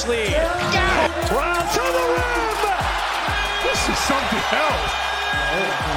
[0.00, 0.32] has its largest lead.
[1.28, 2.40] Brown to the rim!
[3.62, 4.92] This is something else.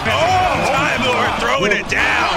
[0.06, 2.34] Oh, Time Lord throwing it down.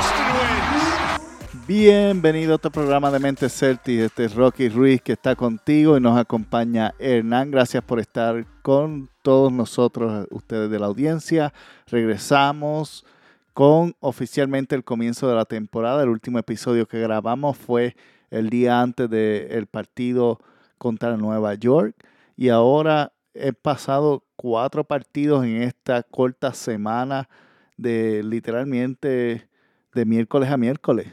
[1.66, 4.04] Bienvenido a este programa de Mente Celtics.
[4.04, 7.50] Este es Rocky Ruiz que está contigo y nos acompaña Hernán.
[7.50, 11.52] Gracias por estar con todos nosotros, ustedes de la audiencia.
[11.88, 13.04] Regresamos
[13.52, 16.04] con oficialmente el comienzo de la temporada.
[16.04, 17.96] El último episodio que grabamos fue
[18.30, 20.38] el día antes del partido
[20.78, 21.96] contra Nueva York.
[22.36, 27.28] Y ahora he pasado cuatro partidos en esta corta semana
[27.76, 29.48] de literalmente
[29.94, 31.08] de miércoles a miércoles.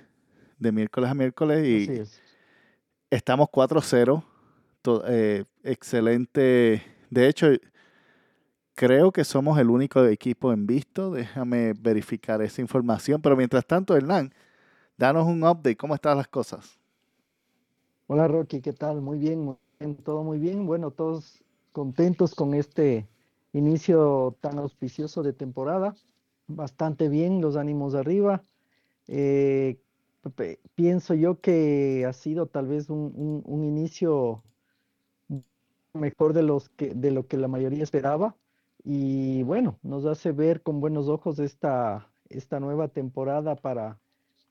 [0.59, 2.01] De miércoles a miércoles y
[3.09, 4.23] estamos 4-0.
[5.07, 6.83] Eh, excelente.
[7.09, 7.47] De hecho,
[8.75, 11.11] creo que somos el único equipo en visto.
[11.11, 13.21] Déjame verificar esa información.
[13.21, 14.33] Pero mientras tanto, Hernán,
[14.97, 15.77] danos un update.
[15.77, 16.79] ¿Cómo están las cosas?
[18.07, 19.01] Hola Rocky, ¿qué tal?
[19.01, 19.57] Muy bien,
[20.03, 20.65] todo muy bien.
[20.65, 23.07] Bueno, todos contentos con este
[23.53, 25.95] inicio tan auspicioso de temporada.
[26.47, 28.43] Bastante bien, los ánimos arriba.
[29.07, 29.79] Eh,
[30.75, 34.43] pienso yo que ha sido tal vez un, inicio
[35.93, 38.35] mejor de, los que, de lo que la mayoría esperaba.
[38.83, 42.09] Y bueno, nos hace ver con buenos ojos esta
[42.59, 43.97] nueva temporada para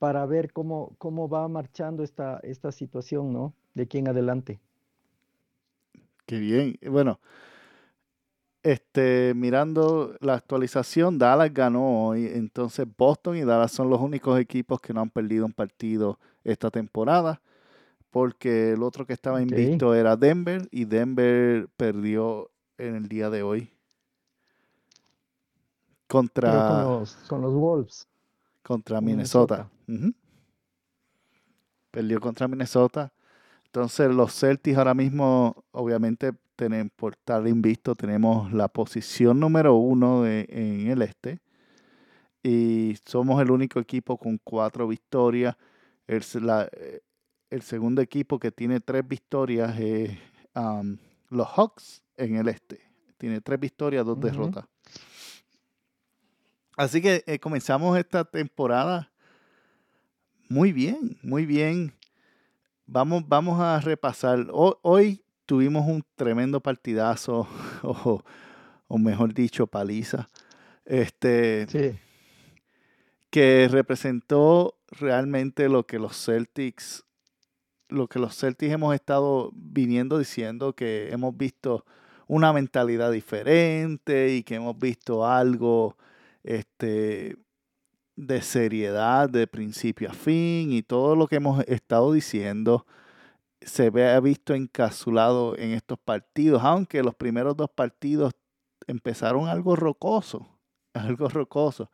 [0.03, 3.53] para ver cómo, cómo va marchando esta, esta situación, ¿no?
[3.73, 4.59] De aquí en adelante.
[6.25, 6.77] Qué bien.
[6.91, 7.21] Bueno,
[8.63, 12.25] este, mirando la actualización, Dallas ganó hoy.
[12.25, 16.69] Entonces Boston y Dallas son los únicos equipos que no han perdido un partido esta
[16.69, 17.41] temporada.
[18.09, 23.41] Porque el otro que estaba invicto era Denver y Denver perdió en el día de
[23.41, 23.71] hoy.
[26.07, 26.51] Contra.
[26.51, 28.09] Con los, con los Wolves
[28.63, 29.69] contra Minnesota.
[31.91, 33.13] Perdió contra Minnesota.
[33.65, 40.25] Entonces los Celtics ahora mismo, obviamente, tenemos, por estar invisto, tenemos la posición número uno
[40.25, 41.39] en el este.
[42.41, 45.55] Y somos el único equipo con cuatro victorias.
[46.07, 46.21] El,
[47.49, 50.17] el segundo equipo que tiene tres victorias es
[50.55, 50.97] um,
[51.29, 52.81] los Hawks en el este.
[53.17, 54.65] Tiene tres victorias, dos derrotas.
[56.75, 59.11] Así que eh, comenzamos esta temporada
[60.49, 61.93] muy bien, muy bien.
[62.85, 64.47] Vamos, vamos a repasar.
[64.51, 67.47] Hoy, tuvimos un tremendo partidazo,
[67.83, 70.29] o, mejor dicho, paliza.
[70.85, 71.99] Este, sí.
[73.29, 77.05] que representó realmente lo que los Celtics,
[77.87, 81.85] lo que los Celtics hemos estado viniendo diciendo, que hemos visto
[82.27, 85.97] una mentalidad diferente y que hemos visto algo
[86.43, 87.37] este,
[88.15, 92.85] de seriedad de principio a fin y todo lo que hemos estado diciendo
[93.61, 98.33] se ve, visto encapsulado en estos partidos, aunque los primeros dos partidos
[98.87, 100.47] empezaron algo rocoso,
[100.93, 101.89] algo rocoso.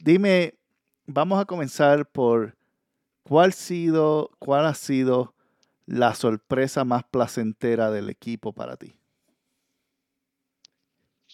[0.00, 0.54] Dime,
[1.06, 2.56] vamos a comenzar por
[3.22, 5.34] cuál, sido, cuál ha sido
[5.86, 8.94] la sorpresa más placentera del equipo para ti.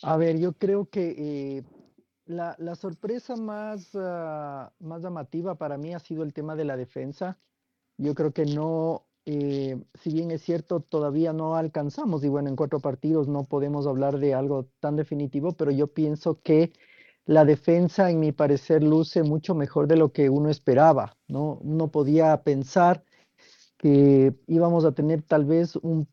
[0.03, 1.62] A ver, yo creo que eh,
[2.27, 7.39] la, sorpresa más, ah, más llamativa para mí ha sido el tema de la defensa.
[7.99, 12.57] Yo creo que no, eh, si bien es cierto, todavía no alcanzamos, y bueno, en
[12.57, 16.73] cuatro partidos no podemos hablar de algo tan definitivo, pero yo pienso que
[17.27, 21.59] la defensa, en mi parecer, luce mucho mejor de lo que uno esperaba, ¿no?
[21.62, 23.03] Uno podía pensar
[23.79, 26.06] que íbamos a tener tal vez un,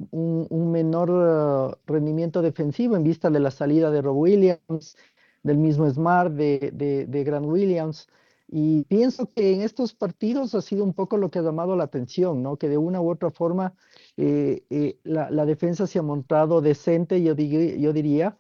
[0.72, 4.98] menor ah, rendimiento defensivo en vista de la salida de Rob Williams,
[5.44, 6.72] del mismo Smart, de,
[7.08, 8.08] de, Grant Williams.
[8.48, 11.86] Y pienso que en estos partidos ha sido un poco lo que ha llamado la
[11.86, 12.58] atención, ¿no?
[12.58, 13.74] Que de una u otra forma
[14.18, 18.38] eh, eh, la, defensa se ha montado decente, yo, yo diría,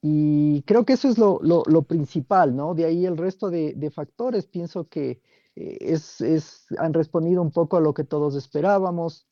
[0.00, 2.74] y creo que eso es lo, lo, principal, ¿no?
[2.74, 5.22] De ahí el resto de, factores, pienso que
[5.54, 9.28] eh, es, es, han respondido un poco a lo que todos esperábamos,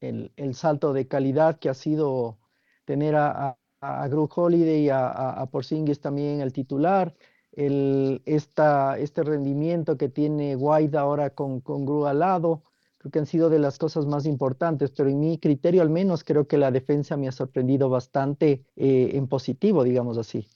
[0.00, 2.38] el, el salto de calidad que ha sido
[2.84, 7.14] tener a, a Gru Holiday, a, a, a Porzingis también el titular,
[7.52, 12.62] el, esta, este rendimiento que tiene White ahora con, con Gru al lado,
[12.98, 16.22] creo que han sido de las cosas más importantes, pero en mi criterio al menos
[16.22, 20.46] creo que la defensa me ha sorprendido bastante eh, en positivo, digamos así.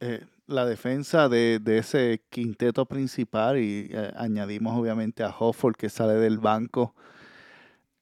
[0.00, 5.88] Eh, la defensa de, de, ese quinteto principal y eh, añadimos obviamente a Hofford que
[5.88, 6.94] sale del banco,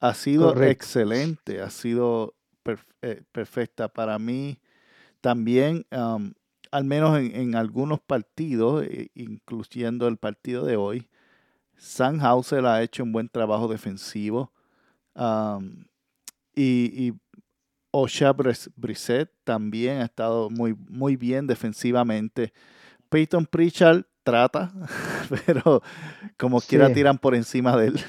[0.00, 2.34] ha sido excelente, ha sido
[3.32, 3.88] perfecta.
[3.88, 4.58] Para mí,
[5.20, 11.08] también, al menos en, algunos partidos, eh, incluyendo el partido de hoy,
[12.20, 14.52] Hauser ha hecho un buen trabajo defensivo.
[16.56, 17.12] Y, y
[17.90, 22.52] Osha Brissett también ha estado muy, muy bien defensivamente.
[23.08, 24.72] Peyton Pritchard trata,
[25.46, 25.80] pero
[26.36, 28.00] como quiera tiran por encima de él.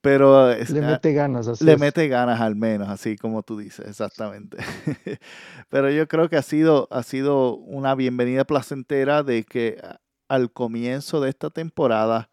[0.00, 4.58] Pero le mete ganas, así le mete ganas al menos, así como tú dices, exactamente.
[5.68, 9.80] pero yo creo que ha sido, ha sido una bienvenida placentera de que
[10.28, 12.30] al comienzo de esta temporada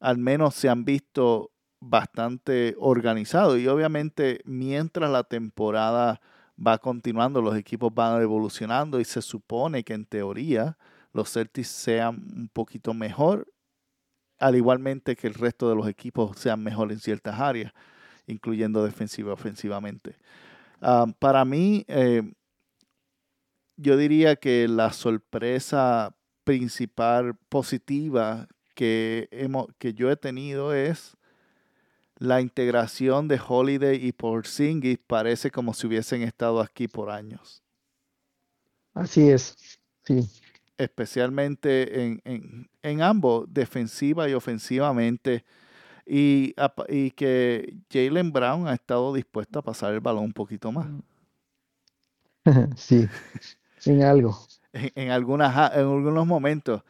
[0.00, 1.50] al menos se han visto
[1.80, 6.20] bastante organizados y obviamente mientras la temporada
[6.58, 10.76] va continuando, los equipos van evolucionando y se supone que en teoría
[11.12, 13.46] los Celtics sean un poquito mejor,
[14.38, 17.72] al igualmente que el resto de los equipos sean mejor en ciertas áreas,
[18.26, 20.16] incluyendo defensiva ofensivamente.
[21.18, 22.22] Para mí, eh,
[23.76, 31.16] yo diría que la sorpresa principal positiva que, hemos, que yo he tenido es
[32.16, 37.62] la integración de Holiday y Porzingis parece como si hubiesen estado aquí por años.
[38.94, 39.56] Así es,
[40.04, 40.28] sí
[40.78, 42.20] especialmente
[42.82, 45.44] en, ambos, defensiva y ofensivamente.
[46.06, 46.54] Y,
[46.88, 50.86] y que Jalen Brown ha estado dispuesto a pasar el balón un poquito más.
[52.76, 53.06] Sí,
[53.84, 54.38] en algo.
[54.72, 56.82] En, algunas, en algunos momentos.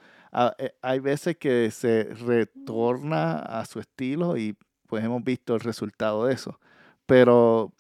[0.59, 4.57] Eh, hay veces que se retorna a su estilo y
[4.87, 6.61] pues hemos visto el resultado de eso.
[7.07, 7.73] Pero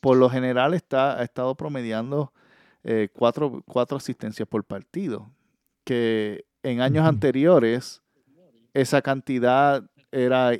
[0.00, 2.32] por lo general está, ha estado promediando
[2.84, 5.28] eh, cuatro, cuatro asistencias por partido,
[5.86, 8.02] que en años anteriores
[8.74, 10.52] esa cantidad era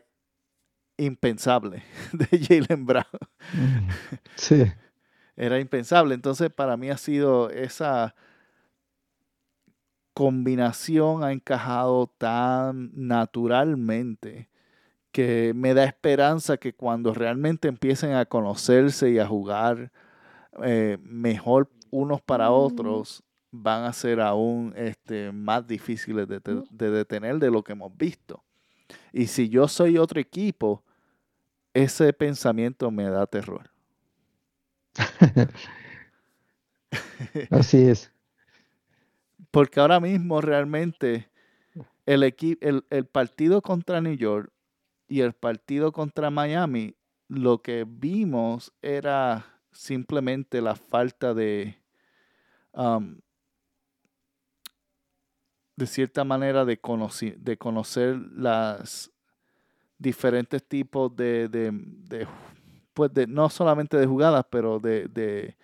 [0.96, 1.82] impensable
[2.12, 3.04] de Jalen Brown.
[4.36, 4.64] Sí.
[5.36, 6.14] Era impensable.
[6.14, 8.14] Entonces, para mí ha sido esa
[10.14, 14.48] combinación ha encajado tan naturalmente
[15.12, 19.92] que me da esperanza que cuando realmente empiecen a conocerse y a jugar
[20.62, 26.40] eh, mejor unos para otros, van a ser aún este, más difíciles de,
[26.70, 28.44] detener de lo que hemos visto.
[29.12, 30.84] Y si yo soy otro equipo,
[31.74, 33.70] ese pensamiento me da terror.
[37.50, 38.12] Así es.
[39.50, 41.28] Porque ahora mismo realmente
[42.04, 44.52] el, el, el partido contra New York
[45.08, 46.94] y el partido contra Miami,
[47.28, 51.78] lo que vimos era simplemente la falta de,
[52.72, 53.20] um,
[55.76, 59.12] de cierta manera de, conocer, de conocer las
[59.98, 62.26] diferentes tipos de, de,
[62.94, 65.54] pues de, no solamente de jugadas, pero de, de,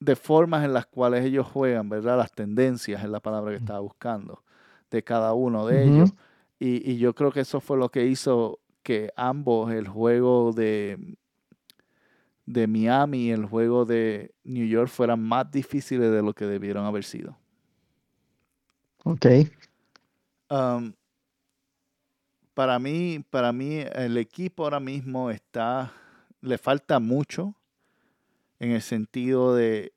[0.00, 2.16] de, formas en las cuales ellos juegan, ¿verdad?
[2.16, 4.42] Las tendencias es la palabra que estaba buscando
[4.90, 6.14] de cada uno de ellos.
[6.58, 11.16] Y, y yo creo que eso fue lo que hizo que ambos, el juego de,
[12.46, 16.84] de Miami y el juego de New York, fueran más difíciles de lo que debieron
[16.84, 17.39] haber sido.
[19.04, 19.26] Ok.
[22.54, 25.92] para mí, para mí, el equipo ahora mismo está,
[26.40, 27.54] le falta mucho
[28.58, 29.92] en el sentido de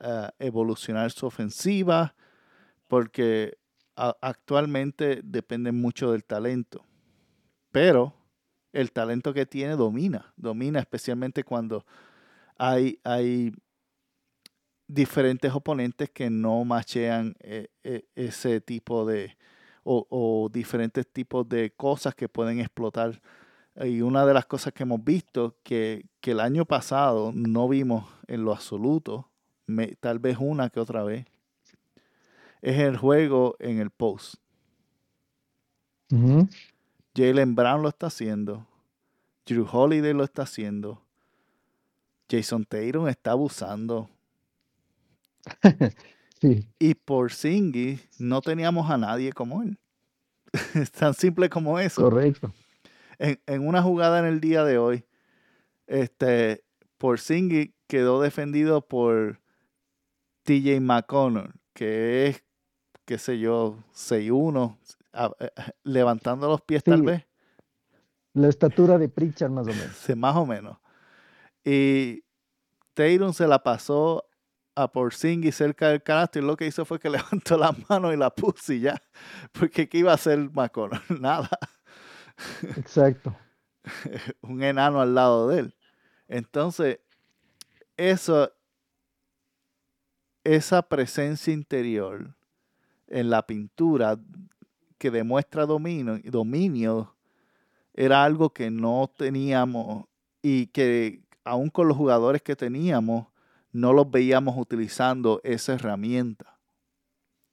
[0.00, 2.14] ah, evolucionar su ofensiva,
[2.88, 3.56] porque
[3.96, 6.84] actualmente depende mucho del talento.
[7.70, 8.14] Pero
[8.72, 11.86] el talento que tiene domina, domina especialmente cuando
[12.58, 13.54] hay, hay
[14.92, 19.36] diferentes oponentes que no machean eh, eh, ese tipo de
[19.84, 23.20] o, diferentes tipos de cosas que pueden explotar.
[23.76, 28.44] Y una de las cosas que hemos visto que, el año pasado no vimos en
[28.44, 29.28] lo absoluto,
[29.98, 31.26] tal vez una que otra vez,
[32.60, 34.36] es el juego en el post.
[37.16, 38.68] Jalen Brown lo está haciendo.
[39.46, 41.02] Drew Holiday lo está haciendo.
[42.30, 44.08] Jason Tatum está abusando.
[46.78, 49.78] Y por Singy no teníamos a nadie como él.
[50.74, 52.02] es tan simple como eso.
[52.02, 52.52] Correcto.
[53.18, 55.04] En, una jugada en el día de hoy,
[55.86, 56.64] este,
[56.98, 59.40] por Singy quedó defendido por
[60.42, 62.44] TJ McConnell, que es,
[63.04, 64.76] qué sé yo, 6'1,
[65.12, 65.50] eh,
[65.84, 67.24] levantando los pies tal vez.
[68.34, 69.94] La estatura de Pritchard más o menos.
[69.96, 70.78] Sí, más o menos.
[71.64, 72.24] Y
[72.94, 74.24] Tatum se la pasó
[74.74, 78.16] a Porzingis cerca del canasto y lo que hizo fue que levantó la mano y
[78.16, 79.00] la puso y ya.
[79.52, 81.00] Porque ¿qué iba a hacer McConnell?
[81.20, 81.50] Nada.
[82.76, 83.36] Exacto.
[84.42, 85.74] Un enano al lado de él.
[86.28, 87.00] Entonces,
[87.96, 88.52] eso,
[90.44, 92.34] esa presencia interior
[93.08, 94.18] en la pintura
[94.98, 97.14] que demuestra dominio, dominio
[97.92, 100.06] era algo que no teníamos
[100.40, 103.26] y que aún con los jugadores que teníamos,
[103.72, 106.58] no los veíamos utilizando esa herramienta.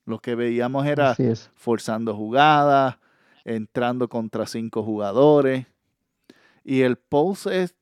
[0.05, 1.15] Lo que veíamos era
[1.55, 2.97] forzando jugadas,
[3.45, 5.65] entrando contra cinco jugadores.
[6.63, 7.75] Y el post es,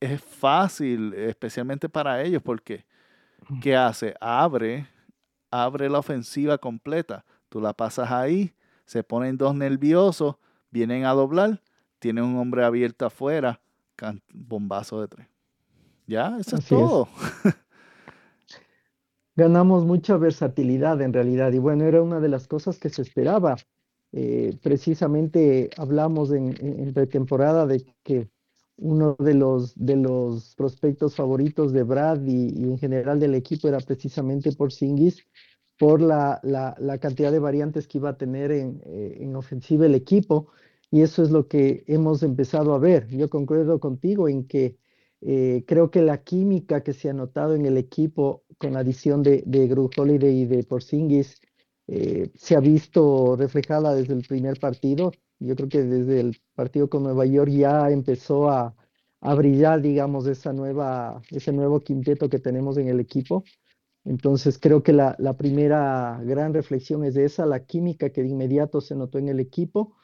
[0.00, 2.84] es fácil, especialmente para ellos, porque
[3.60, 4.14] ¿qué hace?
[4.20, 4.88] Abre,
[5.50, 7.24] abre la ofensiva completa.
[7.48, 8.52] Tú la pasas ahí,
[8.84, 10.36] se ponen dos nerviosos,
[10.70, 11.62] vienen a doblar,
[11.98, 13.60] tienen un hombre abierto afuera,
[14.32, 15.35] bombazo de tres.
[16.06, 17.08] Ya, eso es todo.
[19.36, 23.56] Ganamos mucha versatilidad en realidad y bueno, era una de las cosas que se esperaba.
[24.12, 28.30] Eh, precisamente hablamos en, pretemporada de que
[28.78, 33.80] uno de los, de los prospectos favoritos de Brad y, en general del equipo era
[33.80, 35.26] precisamente por Singis,
[35.78, 39.94] por la, la, cantidad de variantes que iba a tener en, eh, en ofensiva el
[39.94, 40.48] equipo
[40.90, 43.08] y eso es lo que hemos empezado a ver.
[43.08, 44.78] Yo concuerdo contigo en que
[45.20, 49.22] eh, creo que la química que se ha notado en el equipo con la adición
[49.22, 51.40] de, de Holiday y de Porzingis
[51.88, 55.12] eh, se ha visto reflejada desde el primer partido.
[55.38, 58.74] Yo creo que desde el partido con Nueva York ya empezó a,
[59.20, 63.44] a brillar, digamos, esa nueva, ese nuevo quinteto que tenemos en el equipo.
[64.04, 68.80] Entonces creo que la, la primera gran reflexión es esa, la química que de inmediato
[68.80, 69.96] se notó en el equipo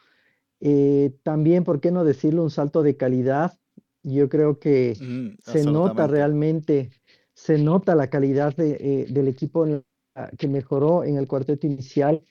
[0.60, 2.42] eh, también, ¿por qué no decirlo?
[2.42, 3.58] Un salto de calidad.
[4.02, 6.90] Yo creo que mm, se nota realmente,
[7.34, 9.66] se nota la calidad eh, del equipo
[10.36, 12.22] que mejoró en el cuarteto inicial.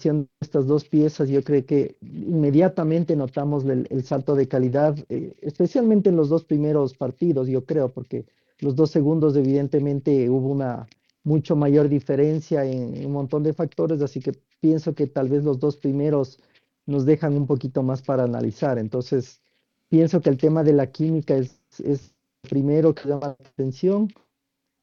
[0.00, 6.08] Siendo estas dos piezas, yo creo que inmediatamente notamos el, salto de calidad, eh, especialmente
[6.08, 8.24] en los dos primeros partidos, yo creo, porque
[8.60, 10.86] los dos segundos evidentemente hubo una
[11.24, 15.58] mucho mayor diferencia en un montón de factores, así que pienso que tal vez los
[15.58, 16.38] dos primeros
[16.86, 18.78] nos dejan un poquito más para analizar.
[18.78, 19.42] Entonces,
[19.88, 24.08] pienso que el tema de la química es, es primero que llama la atención,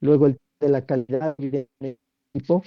[0.02, 1.68] luego el de la calidad del
[2.34, 2.64] equipo.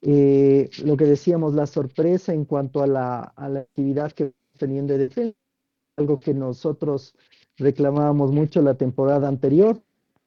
[0.00, 4.92] Eh, lo que decíamos, la sorpresa en cuanto a la, a la actividad que teniendo
[4.92, 5.36] de defensa,
[5.96, 7.14] algo que nosotros
[7.56, 9.82] reclamábamos mucho la temporada anterior,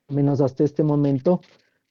[0.10, 1.42] menos hasta este momento,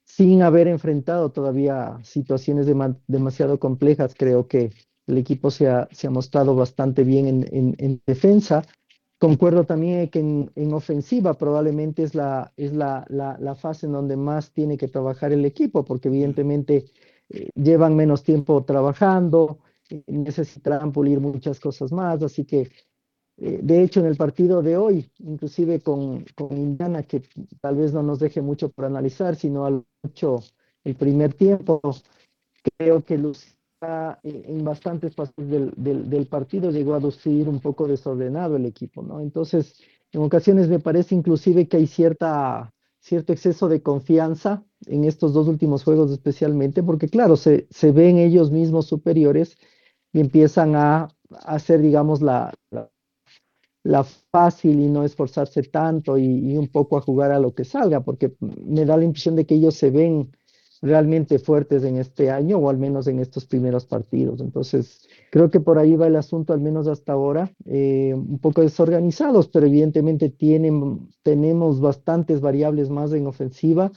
[0.05, 2.67] sin haber enfrentado todavía situaciones
[3.07, 4.71] demasiado complejas, creo que
[5.07, 8.63] el equipo se ha, se ha mostrado bastante bien en, en, defensa.
[9.21, 13.93] Concuerdo también que en, en, ofensiva probablemente es, la, es la, la, la, fase en
[13.93, 16.87] donde más tiene que trabajar el equipo, porque evidentemente
[17.29, 19.59] eh, llevan menos tiempo trabajando,
[19.91, 22.71] eh, necesitarán pulir muchas cosas más, así que
[23.37, 27.23] eh, de hecho en el partido de hoy, inclusive con, con Indiana, que
[27.61, 30.41] tal vez no nos deje mucho por analizar, sino al mucho
[30.83, 31.79] el primer tiempo,
[32.79, 33.60] creo que los eh,
[34.23, 39.21] en bastantes pasos del, del, partido llegó a lucir un poco desordenado el equipo, ¿no?
[39.21, 39.81] Entonces,
[40.13, 45.49] en ocasiones me parece inclusive que hay cierta, cierto exceso de confianza en estos dos
[45.49, 49.57] últimos juegos especialmente, porque claro, se, se ven ellos mismos superiores
[50.13, 51.09] y empiezan a,
[51.45, 52.53] hacer, digamos, la,
[53.83, 58.01] la, fácil y no esforzarse tanto y, un poco a jugar a lo que salga,
[58.01, 60.31] porque me da la impresión de que ellos se ven
[60.83, 64.41] realmente fuertes en este año o al menos en estos primeros partidos.
[64.41, 68.63] Entonces, creo que por ahí va el asunto, al menos hasta ahora, eh, un poco
[68.63, 73.93] desorganizados, pero evidentemente tienen, tenemos bastantes variables más en ofensiva.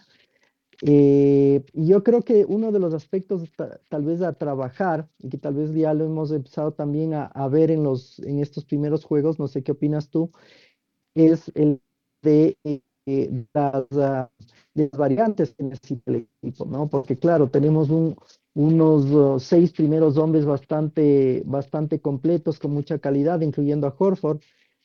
[0.82, 3.50] Eh, yo creo que uno de los aspectos
[3.90, 7.48] tal vez a trabajar, y que tal vez ya lo hemos empezado también a, a
[7.48, 10.32] ver en, los, en estos primeros juegos, no sé qué opinas tú,
[11.16, 11.80] es el
[12.22, 12.58] de
[13.06, 14.28] eh, las, uh,
[14.74, 16.88] las, variantes que el equipo, ¿no?
[16.88, 18.16] Porque claro, tenemos un,
[18.54, 24.40] unos uh, seis primeros hombres bastante, bastante completos, con mucha calidad, incluyendo a Horford,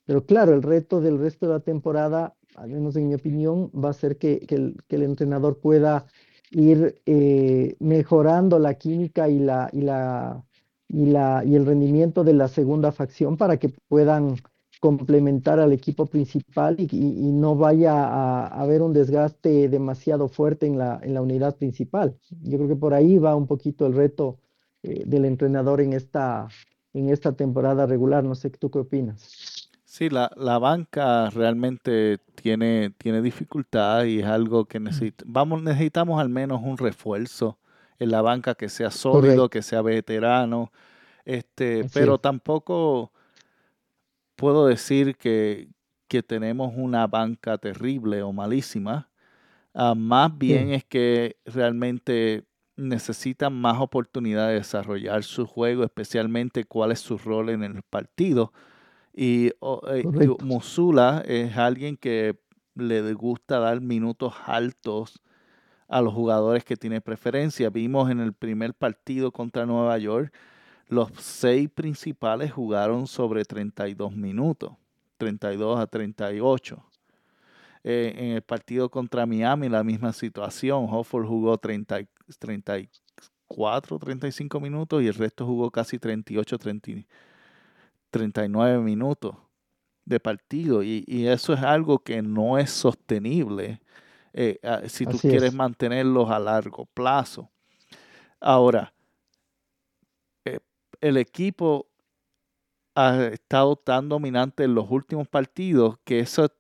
[0.09, 3.91] pero claro, el reto del resto de la temporada, al menos en mi opinión, va
[3.91, 6.07] a ser que, que, el, que el, entrenador pueda
[6.51, 10.45] ir eh, mejorando la química y, la, y, la,
[10.89, 14.37] y, la, y el rendimiento de la segunda facción para que puedan
[14.81, 16.87] complementar al equipo principal y,
[17.33, 22.17] no vaya a, haber un desgaste demasiado fuerte en la, en la unidad principal.
[22.43, 24.39] Yo creo que por ahí va un poquito el reto
[24.83, 26.49] eh, del entrenador en esta,
[26.95, 28.25] en esta temporada regular.
[28.25, 29.69] No sé, ¿tú qué opinas?
[29.85, 36.21] Sí, la, la banca realmente tiene, tiene dificultad y es algo que necesita, vamos, necesitamos
[36.21, 37.59] al menos un refuerzo
[37.99, 40.71] en la banca que sea sólido, que sea veterano,
[41.25, 43.13] este, pero tampoco
[44.39, 45.69] puedo decir que,
[46.27, 49.11] tenemos una banca terrible o malísima.
[49.75, 56.93] Ah, más bien es que realmente necesitan más oportunidad de desarrollar su juego, especialmente cuál
[56.93, 58.55] es su rol en el partido.
[59.13, 59.51] Y,
[60.41, 62.39] Musula es alguien que
[62.75, 65.21] le gusta dar minutos altos
[65.89, 67.69] a los jugadores que tiene preferencia.
[67.69, 70.33] Vimos en el primer partido contra Nueva York,
[70.89, 74.73] los seis principales jugaron sobre 32 minutos,
[75.19, 76.85] 32 a 38.
[77.85, 80.87] Eh, en el partido contra Miami, la misma situación.
[80.91, 82.01] Hofford jugó 30,
[82.39, 86.59] 34, 35 minutos y el resto jugó casi 38,
[88.11, 89.37] 39 minutos
[90.05, 90.83] de partido.
[90.83, 93.81] Y, eso es algo que no es sostenible
[94.33, 97.51] eh, si tú quieres mantenerlos a largo plazo.
[98.41, 98.93] Ahora,
[101.01, 101.89] el equipo
[102.95, 106.53] ha estado tan dominante en los últimos partidos que eso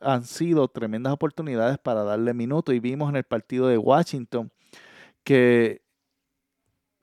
[0.00, 2.74] han sido tremendas oportunidades para darle minutos.
[2.74, 4.50] Y vimos en el partido de Washington
[5.24, 5.82] que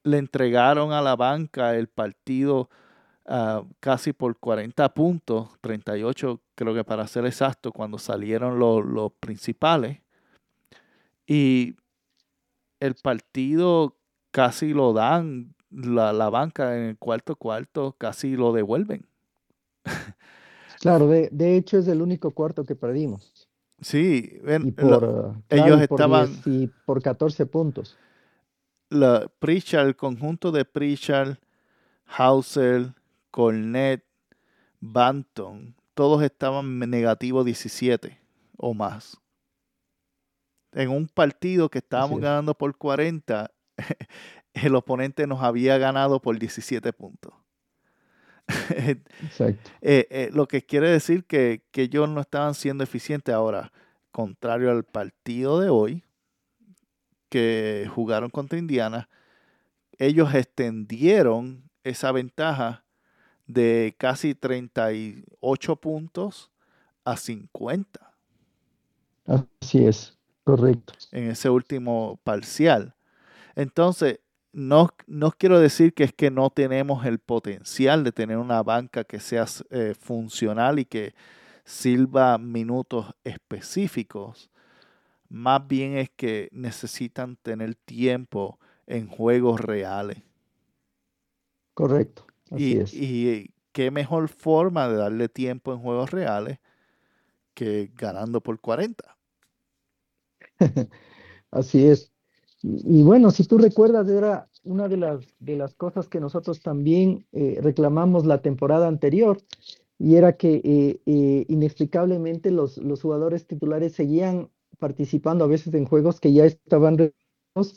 [0.04, 2.70] le entregaron a la banca el partido
[3.26, 10.02] ah, casi por 40 puntos, 38 creo que para ser exacto, cuando salieron los, principales.
[11.26, 11.76] Y
[12.80, 13.98] el partido
[14.32, 19.06] casi lo dan, la, la banca en el cuarto cuarto casi lo devuelven.
[20.80, 23.50] Claro, de, de hecho es el único cuarto que perdimos.
[23.82, 24.40] Sí,
[24.78, 26.30] por, ellos estaban...
[26.46, 27.98] y por 14 puntos.
[28.90, 31.38] La, Pritchard, el conjunto de Pritchard,
[32.06, 32.94] Hauser,
[33.32, 34.04] Cornet,
[34.80, 38.20] Banton, todos estaban negativo 17
[38.58, 39.18] o más.
[40.72, 43.52] En un partido que estábamos ganando por 40,
[44.54, 47.34] el oponente nos había ganado por 17 puntos.
[48.48, 49.70] Exacto.
[49.82, 53.72] Eh, eh, lo que quiere decir que, que, ellos no estaban siendo eficientes ahora,
[54.12, 56.04] contrario al partido de hoy,
[57.30, 59.08] que jugaron contra Indiana,
[59.98, 62.84] ellos extendieron esa ventaja
[63.46, 66.52] de casi 38 puntos
[67.04, 68.14] a 50.
[69.26, 70.94] Así es, correcto.
[71.12, 72.96] En ese último parcial.
[73.56, 74.20] Entonces,
[74.60, 79.06] no, no quiero decir que es que no tenemos el potencial de tener una banca
[79.06, 81.16] que sea eh, funcional y que
[81.64, 84.52] sirva minutos específicos.
[85.30, 90.22] Más bien es que necesitan tener tiempo en juegos reales.
[91.74, 92.26] Correcto.
[92.52, 92.94] Así y, es.
[92.94, 96.60] y qué mejor forma de darle tiempo en juegos reales
[97.54, 99.18] que ganando por 40.
[101.52, 102.12] Así es.
[102.62, 107.26] Y, bueno, si tú recuerdas, era una de las, de las cosas que nosotros también
[107.32, 109.42] eh, reclamamos la temporada anterior,
[109.98, 115.86] y era que eh, eh, inexplicablemente los, los jugadores titulares seguían participando a veces en
[115.86, 117.12] juegos que ya estaban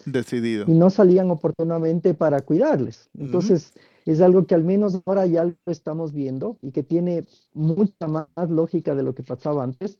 [0.05, 3.09] decididos y no salían oportunamente para cuidarles.
[3.18, 3.72] Entonces,
[4.05, 7.24] es algo que al menos ahora ya lo estamos viendo y que tiene
[7.55, 9.98] mucha más lógica de lo que pasaba antes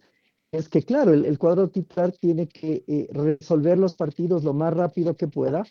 [0.53, 5.27] es que, claro, el, cuadro titular tiene que resolver los partidos lo más rápido que
[5.27, 5.65] pueda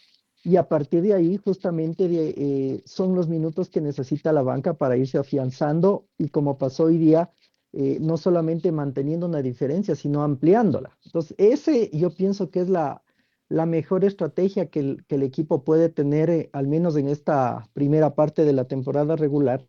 [0.44, 4.98] y a partir de ahí justamente eh, son los minutos que necesita la banca para
[4.98, 7.32] irse afianzando y como pasó hoy día,
[7.74, 10.98] eh, no solamente manteniendo una diferencia, sino ampliándola.
[11.06, 13.04] Entonces, ese yo pienso que es la,
[13.50, 18.44] la mejor estrategia que el, equipo puede tener, eh, al menos en esta primera parte
[18.44, 19.68] de la temporada regular,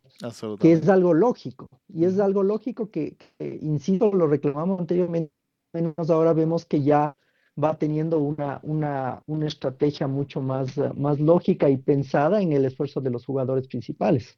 [0.59, 1.67] que es algo lógico.
[1.87, 5.31] Y es algo lógico que, insisto, lo reclamamos anteriormente,
[5.71, 7.15] menos ahora vemos que ya
[7.61, 13.01] va teniendo una, una, una estrategia mucho más, más lógica y pensada en el esfuerzo
[13.01, 14.37] de los jugadores principales.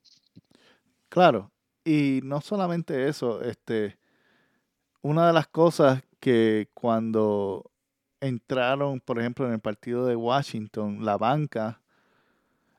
[1.09, 1.51] Claro,
[1.83, 3.97] y no solamente eso, este,
[5.01, 7.71] una de las cosas que cuando
[8.19, 11.81] entraron, por ejemplo, en el partido de Washington, la banca,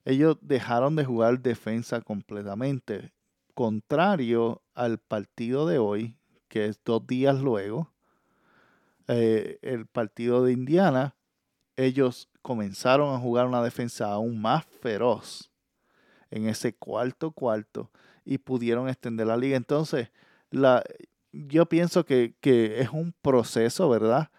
[0.05, 3.13] ellos dejaron de jugar defensa completamente.
[3.55, 6.17] Contrario al partido de hoy,
[6.49, 7.93] que es dos días luego,
[9.09, 11.17] eh, el partido de Indiana,
[11.77, 15.51] ellos comenzaron a jugar una defensa aún más feroz
[16.31, 17.91] en ese cuarto cuarto
[18.25, 19.57] y pudieron extender la liga.
[19.57, 20.11] Entonces,
[20.51, 20.83] la,
[21.33, 24.31] yo pienso que, que es un proceso, ¿verdad?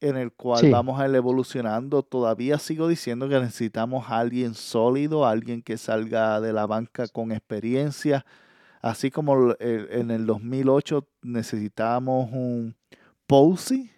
[0.00, 2.02] en el cual vamos a ir evolucionando.
[2.02, 7.32] Todavía sigo diciendo que necesitamos a alguien sólido, alguien que salga de la banca con
[7.32, 8.24] experiencia.
[8.80, 12.74] Así como en el 2008 necesitábamos un
[13.30, 13.92] Posey.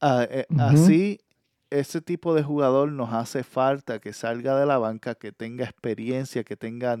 [0.00, 1.20] Ah, eh, así,
[1.68, 6.42] ese tipo de jugador nos hace falta que salga de la banca, que tenga experiencia,
[6.42, 6.96] que tenga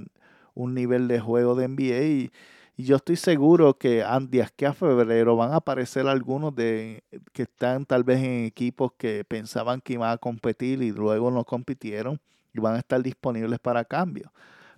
[0.52, 2.02] un nivel de juego de NBA.
[2.02, 2.30] Y,
[2.76, 7.44] y yo estoy seguro que de aquí a febrero van a aparecer algunos de que
[7.44, 12.20] están tal vez en equipos que pensaban que iban a competir y luego no compitieron
[12.52, 14.34] y van a estar disponibles para cambio.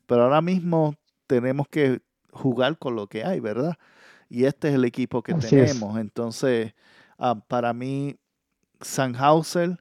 [0.06, 0.94] Pero ahora mismo
[1.26, 3.76] tenemos que jugar con lo que hay, ¿verdad?
[4.34, 5.96] Y este es el equipo que tenemos.
[5.96, 6.74] Entonces,
[7.18, 8.16] ah, para mí,
[8.80, 9.78] Sanhauser,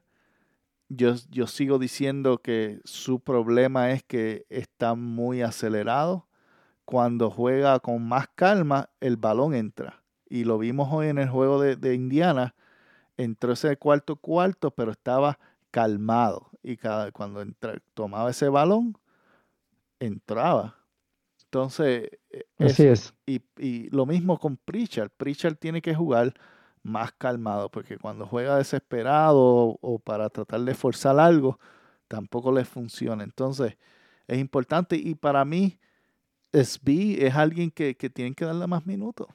[0.88, 6.28] yo, yo sigo diciendo que su problema es que está muy acelerado.
[6.84, 10.04] Cuando juega con más calma, el balón entra.
[10.28, 12.54] Y lo vimos hoy en el juego de, Indiana.
[13.16, 15.40] Entró ese cuarto cuarto, pero estaba
[15.72, 16.52] calmado.
[16.62, 17.44] Y cada, cuando
[17.92, 18.96] tomaba ese balón,
[19.98, 20.76] entraba.
[21.54, 23.14] Entonces, e, Así es.
[23.26, 25.10] Y, y, lo mismo con Pritchard.
[25.10, 26.34] Pritchard tiene que jugar
[26.82, 31.60] más calmado, porque cuando juega desesperado o, para tratar de forzar algo,
[32.08, 33.22] tampoco le funciona.
[33.22, 33.76] Entonces,
[34.26, 35.78] es importante y para mí,
[36.52, 39.28] SB es alguien que, que tienen que darle más minutos.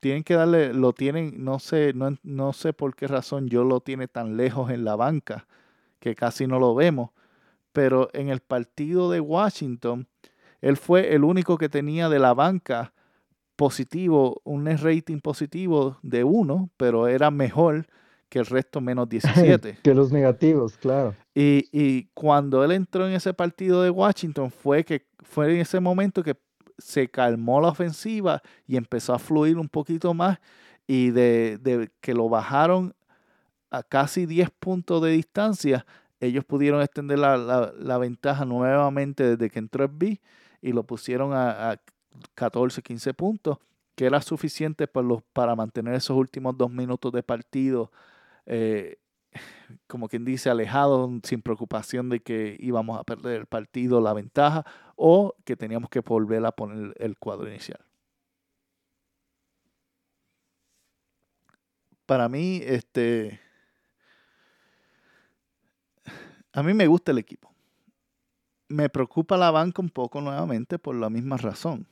[0.00, 3.78] Tienen que darle, lo tienen, no sé, no, no sé por qué razón yo lo
[3.78, 5.46] tiene tan lejos en la banca,
[6.00, 7.10] que casi no lo vemos.
[7.72, 10.08] Pero en el partido de Washington,
[10.62, 12.94] él fue el único que tenía de la banca
[13.56, 17.86] positivo, un rating positivo de 1, pero era mejor
[18.28, 19.78] que el resto menos 17.
[19.82, 21.14] que los negativos, claro.
[21.34, 25.80] Y, y, cuando él entró en ese partido de Washington fue que fue en ese
[25.80, 26.36] momento que
[26.78, 30.38] se calmó la ofensiva y empezó a fluir un poquito más
[30.86, 32.94] y de, de que lo bajaron
[33.70, 35.86] a casi 10 puntos de distancia,
[36.20, 40.20] ellos pudieron extender la, la, la ventaja nuevamente desde que entró el B
[40.62, 41.80] y lo pusieron a, a
[42.34, 43.58] 14, 15 puntos,
[43.94, 47.90] que era suficiente para, los, para mantener esos últimos dos minutos de partido,
[48.46, 48.98] eh,
[49.86, 54.64] como quien dice, alejado, sin preocupación de que íbamos a perder el partido, la ventaja,
[54.96, 57.80] o que teníamos que volver a poner el cuadro inicial.
[62.06, 63.40] Para mí, este,
[66.52, 67.51] a mí me gusta el equipo.
[68.72, 71.86] Me preocupa la banca un poco nuevamente por la misma razón.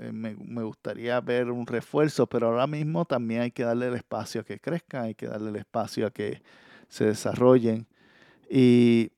[0.00, 4.40] Eh, me, gustaría ver un refuerzo, pero ahora mismo también hay que darle el espacio
[4.40, 6.42] a que crezcan, hay que darle el espacio a que
[6.88, 7.86] se desarrollen.
[8.48, 9.12] Y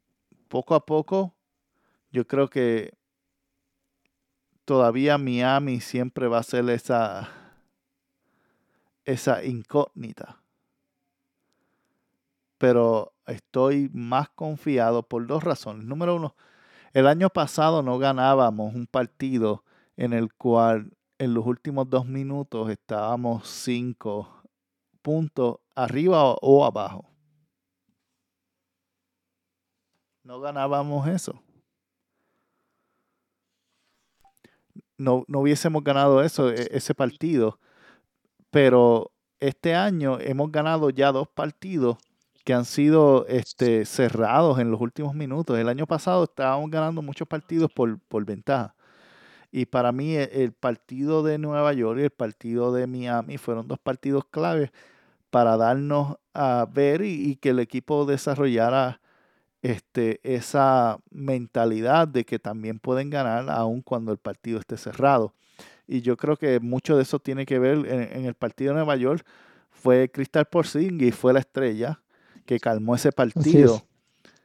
[0.49, 1.37] poco a poco,
[2.11, 2.95] yo creo que
[4.65, 7.31] todavía Miami siempre va a ser esa,
[9.05, 10.43] esa incógnita.
[12.59, 15.85] Pero estoy más confiado por dos razones.
[15.85, 16.35] Número uno,
[16.95, 19.65] el año pasado no ganábamos un partido
[19.97, 24.43] en el cual en los últimos dos minutos estábamos cinco
[25.03, 27.05] puntos arriba o, abajo.
[30.23, 31.43] No ganábamos eso.
[34.97, 37.59] No, no hubiésemos ganado eso, e, ese partido.
[38.51, 41.99] Pero este año hemos ganado ya dos partidos
[42.45, 45.59] que han sido este, cerrados en los últimos minutos.
[45.59, 48.75] El año pasado estábamos ganando muchos partidos por, por ventaja.
[49.51, 53.67] Y para mí e, el partido de Nueva York y el partido de Miami fueron
[53.67, 54.71] dos partidos claves
[55.31, 59.01] para darnos a ver y, que el equipo desarrollara
[59.63, 65.35] este, esa mentalidad de que también pueden ganar aun cuando el partido esté cerrado.
[65.87, 68.97] Y yo creo que mucho de eso tiene que ver en, el partido de Nueva
[68.97, 69.25] York.
[69.71, 72.01] Fue Crystal Porzingis, fue la estrella
[72.47, 73.83] que calmó ese partido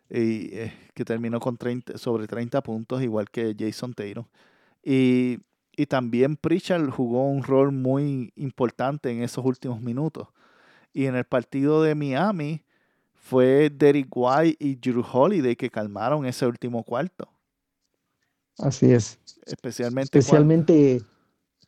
[0.10, 4.26] y eh, que terminó con 30, sobre 30 puntos, igual que Jason Taylor.
[4.84, 5.40] Y,
[5.88, 10.28] también Pritchard jugó un rol muy importante en esos últimos minutos.
[10.92, 12.66] Y en el partido de Miami
[13.14, 17.30] fue Derek White y Drew Holiday que calmaron ese último cuarto.
[18.58, 19.20] Así es.
[19.46, 21.02] Especialmente, Especialmente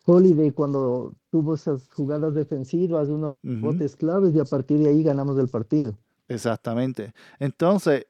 [0.05, 5.39] Holiday cuando tuvo esas jugadas defensivas, unos botes claves y a partir de ahí ganamos
[5.39, 5.97] el partido.
[6.33, 7.13] Exactamente.
[7.39, 8.07] Entonces,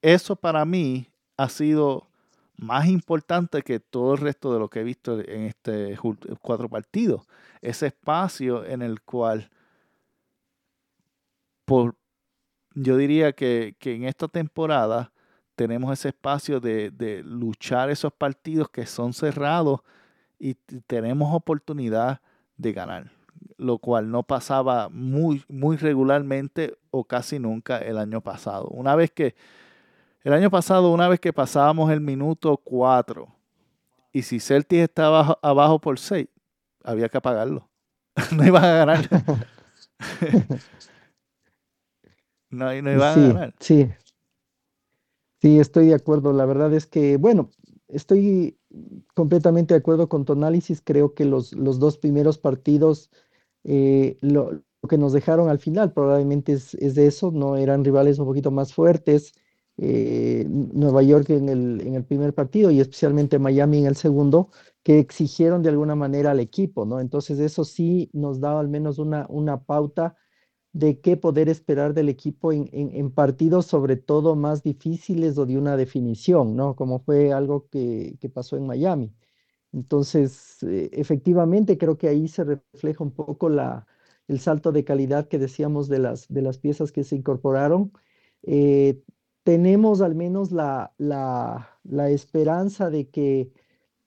[0.00, 2.08] eso para mí ha sido
[2.56, 5.98] más importante que todo el resto de lo que he visto en estos
[6.40, 7.22] cuatro partidos.
[7.60, 9.50] Ese espacio en el cual,
[12.74, 15.12] yo diría que, en esta temporada
[15.56, 19.80] tenemos ese espacio de, de, luchar esos partidos que son cerrados
[20.38, 20.54] y
[20.86, 22.20] tenemos oportunidad
[22.56, 23.10] de ganar,
[23.58, 28.68] lo cual no pasaba muy, muy regularmente o casi nunca el año pasado.
[28.68, 29.34] Una vez que
[30.22, 33.28] el año pasado, una vez que pasábamos el minuto 4
[34.12, 36.28] y si Celtics estaba abajo por 6,
[36.84, 37.68] había que apagarlo.
[38.36, 39.08] no iban a ganar.
[42.50, 43.54] no, no iban a ganar.
[43.60, 43.88] Sí.
[45.40, 46.32] Sí, estoy de acuerdo.
[46.32, 47.50] La verdad es que, bueno,
[47.88, 48.58] estoy
[49.14, 50.82] completamente de acuerdo con tu análisis.
[50.84, 53.10] Creo que los, los dos primeros partidos,
[53.70, 57.56] eh, lo, que nos dejaron al final probablemente es, de eso, ¿no?
[57.56, 59.34] Eran rivales un poquito más fuertes.
[59.76, 64.50] Eh, Nueva York en el, en el primer partido y especialmente Miami en el segundo,
[64.82, 66.98] que exigieron de alguna manera al equipo, ¿no?
[66.98, 70.16] Entonces eso sí nos da al menos una, una pauta
[70.72, 75.58] de qué poder esperar del equipo en, en, partidos sobre todo más difíciles o de
[75.58, 76.74] una definición, ¿no?
[76.74, 79.12] Como fue algo que, que pasó en Miami.
[79.72, 83.86] Entonces, eh, efectivamente, creo que ahí se refleja un poco la,
[84.28, 87.92] el salto de calidad que decíamos de las, de las piezas que se incorporaron.
[88.42, 89.02] Eh,
[89.42, 93.52] tenemos al menos la, la, la esperanza de que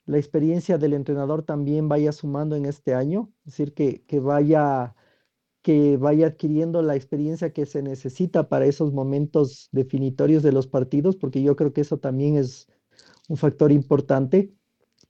[0.05, 4.95] la experiencia del entrenador también vaya sumando en este año, es decir, que, que, vaya,
[5.61, 11.15] que vaya adquiriendo la experiencia que se necesita para esos momentos definitorios de los partidos,
[11.17, 12.67] porque yo creo que eso también es
[13.29, 14.53] un factor importante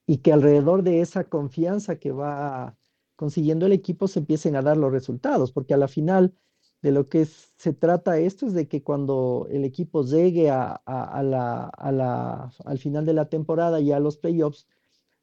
[0.05, 2.77] y que alrededor de esa confianza que va
[3.15, 6.33] consiguiendo el equipo se empiecen a dar los resultados, porque a la final
[6.81, 12.51] de lo que se trata esto es de que cuando el equipo llegue a, la,
[12.65, 14.67] al final de la temporada y a los playoffs,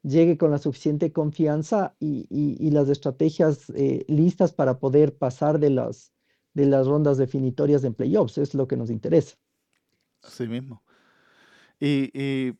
[0.03, 6.13] llegue con la suficiente confianza y, las estrategias eh, listas para poder pasar de las,
[6.53, 8.37] de las rondas definitorias en playoffs.
[8.37, 9.35] Es lo que nos interesa.
[10.21, 10.83] Así mismo.
[11.79, 12.53] Y,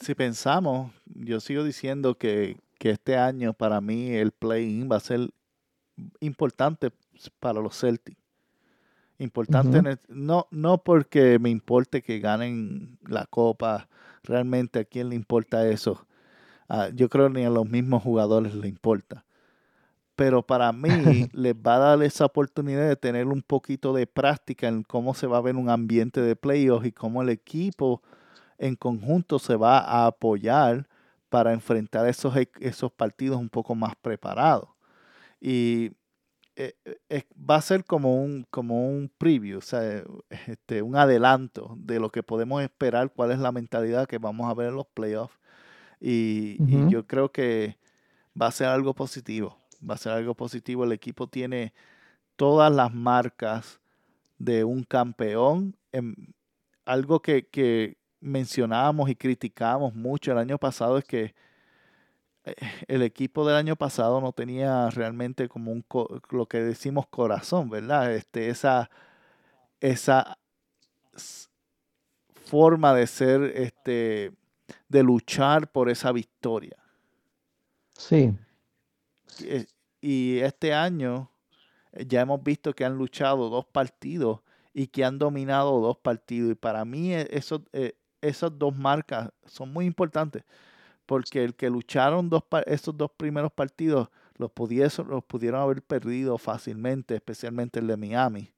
[0.00, 5.30] si pensamos, yo sigo diciendo que, este año para mí el play-in va a ser
[6.20, 6.92] importante
[7.40, 8.20] para los Celtics.
[9.18, 13.88] Importante, no, no porque me importe que ganen la copa,
[14.22, 16.06] realmente a quién le importa eso.
[16.68, 19.24] Ah, yo creo ni a los mismos jugadores le importa.
[20.14, 20.90] Pero para mí
[21.32, 25.26] les va a dar esa oportunidad de tener un poquito de práctica en cómo se
[25.26, 28.02] va a ver un ambiente de playoffs y cómo el equipo
[28.58, 30.88] en conjunto se va a apoyar
[31.28, 34.68] para enfrentar esos, e, esos partidos un poco más preparados.
[35.40, 35.92] Y
[36.56, 36.74] eh,
[37.08, 40.04] eh, va a ser como un, como un preview, o sea,
[40.46, 44.54] este, un adelanto de lo que podemos esperar, cuál es la mentalidad que vamos a
[44.54, 45.38] ver en los playoffs.
[46.00, 47.78] Y, yo creo que
[48.40, 50.84] va a ser algo positivo, va a ser algo positivo.
[50.84, 51.72] El equipo tiene
[52.36, 53.80] todas las marcas
[54.38, 55.76] de un campeón.
[55.92, 56.34] En,
[56.84, 61.34] algo que, que mencionábamos y criticábamos mucho el año pasado es que
[62.44, 62.54] eh,
[62.88, 65.84] el equipo del año pasado no tenía realmente como un
[66.30, 68.12] lo que decimos corazón, ¿verdad?
[68.14, 68.90] Este, esa,
[69.80, 70.38] esa
[72.46, 74.32] forma de ser, este,
[74.88, 76.76] de luchar por esa victoria.
[77.92, 78.32] Sí.
[79.42, 79.66] Eh,
[80.00, 81.30] y este año
[81.92, 84.40] eh, ya hemos visto que han luchado dos partidos
[84.72, 86.52] y que han dominado dos partidos.
[86.52, 87.62] Y para mí eso,
[88.28, 90.44] esas dos marcas son muy importantes
[91.06, 94.50] porque el que lucharon dos, esos dos primeros partidos los,
[95.08, 98.50] los pudieron haber perdido fácilmente, especialmente el de Miami.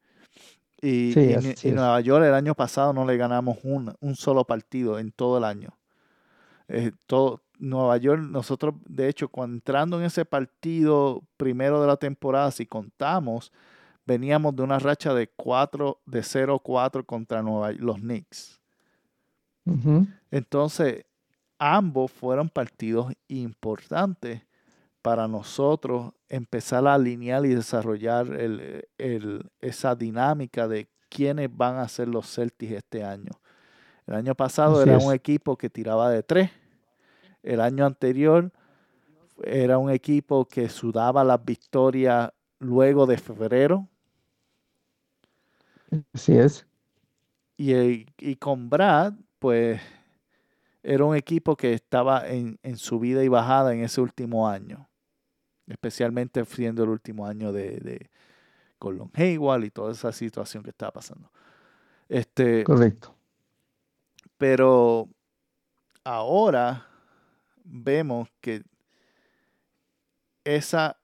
[0.81, 5.11] Y, en, Nueva York el año pasado no le ganamos un, un solo partido en
[5.11, 5.77] todo el año.
[6.69, 11.97] Eh, todo, Nueva York, nosotros, de hecho, cuando entrando en ese partido primero de la
[11.97, 13.53] temporada, si contamos,
[14.05, 18.61] veníamos de una racha de 4, de 0-4 contra Nueva, los Knicks.
[20.31, 21.05] Entonces,
[21.59, 24.43] ambos fueron partidos importantes
[25.03, 28.27] para nosotros empezar a alinear y desarrollar
[29.61, 33.31] esa dinámica de quiénes van a ser los Celtics este año.
[34.07, 36.51] El año pasado era un equipo que tiraba de tres.
[37.43, 38.53] El año anterior
[39.43, 43.89] era un equipo que sudaba las victorias luego de febrero.
[46.13, 46.67] Así es.
[47.57, 49.81] Y, y con Brad, pues
[50.83, 54.89] era un equipo que estaba en, en subida y bajada en ese último año,
[55.67, 58.11] especialmente siendo el último año de, de
[58.79, 61.31] Colon Hayward y toda esa situación que estaba pasando.
[62.09, 63.15] Este, Correcto.
[64.39, 65.09] Pero
[66.05, 66.87] ahora
[67.65, 68.63] vemos que
[70.45, 70.97] esa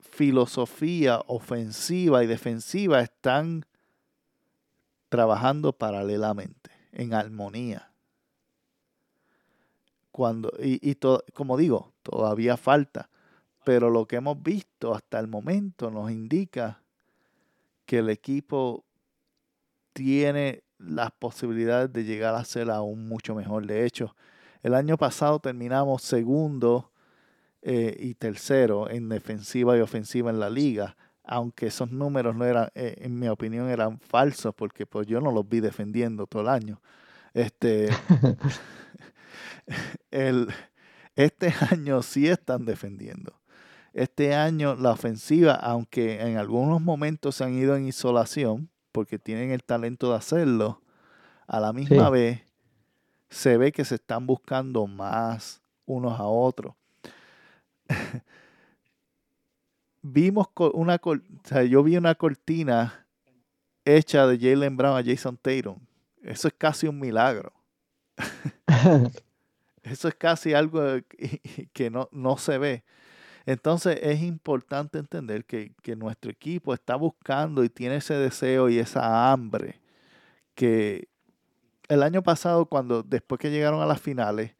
[0.00, 3.64] filosofía ofensiva y defensiva están
[5.08, 6.59] trabajando paralelamente,
[6.92, 7.90] en armonía
[10.10, 10.96] cuando, y, y
[11.32, 13.08] como digo, todavía falta,
[13.64, 16.82] pero lo que hemos visto hasta el momento nos indica
[17.86, 18.84] que el equipo
[19.92, 23.66] tiene las posibilidades de llegar a ser aún mucho mejor.
[23.66, 24.14] De hecho,
[24.62, 26.90] el año pasado terminamos segundo
[27.62, 32.68] eh, y tercero en defensiva y ofensiva en la liga, aunque esos números no eran,
[32.74, 36.48] eh, en mi opinión, eran falsos, porque pues yo no los vi defendiendo todo el
[36.48, 36.80] año.
[37.34, 37.88] Este,
[40.10, 40.48] el,
[41.16, 43.34] este año sí están defendiendo.
[43.92, 49.50] Este año la ofensiva, aunque en algunos momentos se han ido en isolación, porque tienen
[49.50, 50.80] el talento de hacerlo,
[51.46, 52.42] a la misma vez
[53.30, 56.74] se ve que se están buscando más unos a otros.
[60.02, 63.06] Vimos una, o sea, yo vi una cortina
[63.84, 65.78] hecha de Jalen Brown a Jason Tatum.
[66.22, 67.52] Eso es casi un milagro.
[69.82, 70.82] Eso es casi algo
[71.72, 72.84] que no, no se ve.
[73.46, 79.32] Entonces es importante entender que, nuestro equipo está buscando y tiene ese deseo y esa
[79.32, 79.80] hambre
[80.54, 81.08] que
[81.88, 84.54] el año pasado, cuando después que llegaron a las finales,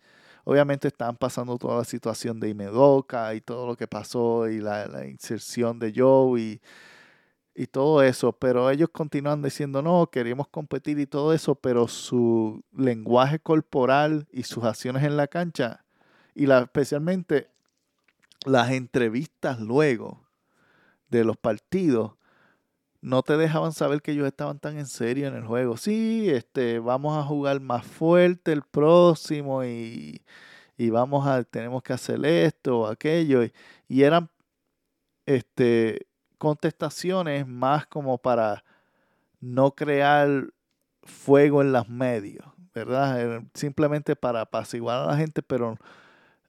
[0.45, 5.07] obviamente estaban pasando toda la situación de Imedoka y todo lo que pasó y la,
[5.07, 6.61] inserción de Joe y,
[7.55, 12.63] y, todo eso, pero ellos continúan diciendo, no, queremos competir y todo eso, pero su
[12.73, 15.85] lenguaje corporal y sus acciones en la cancha,
[16.35, 17.49] y la, especialmente
[18.47, 20.27] las entrevistas luego
[21.09, 22.13] de los partidos
[23.03, 25.77] no te dejaban saber que ellos estaban tan en serio en el juego.
[25.77, 30.23] Sí, este, vamos a jugar más fuerte el próximo y,
[30.79, 33.43] vamos a, tenemos que hacer esto o aquello.
[33.89, 34.31] Y, eran
[35.27, 36.07] este,
[36.39, 38.65] contestaciones más como para
[39.41, 40.53] no crear
[41.03, 43.43] fuego en los medios, ¿verdad?
[43.55, 45.79] Simplemente para apaciguar a la gente, pero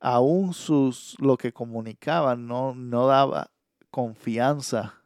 [0.01, 3.51] aún sus, lo que comunicaban no, no daba
[3.91, 5.00] confianza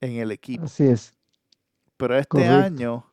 [0.00, 0.64] en el equipo.
[0.64, 1.12] Así es.
[1.96, 3.04] Pero este año,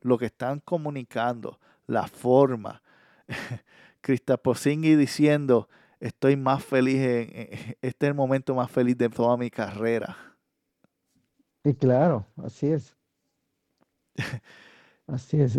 [0.00, 2.82] lo que están comunicando, la forma,
[4.42, 7.28] Posingui diciendo, estoy más feliz, en,
[7.82, 10.16] este es el momento más feliz de toda mi carrera.
[11.64, 12.94] Y claro, así es.
[15.06, 15.58] así es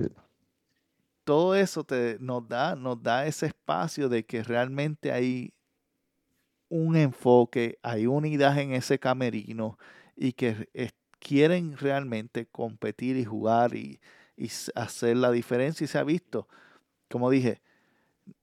[1.26, 5.52] todo eso te, nos, da, nos da ese espacio de que realmente hay
[6.70, 9.78] un enfoque, hay unidad en ese camerino
[10.16, 10.68] y que
[11.20, 14.00] quieren realmente competir y jugar y,
[14.76, 16.48] hacer la diferencia y se ha visto,
[17.10, 17.62] como dije,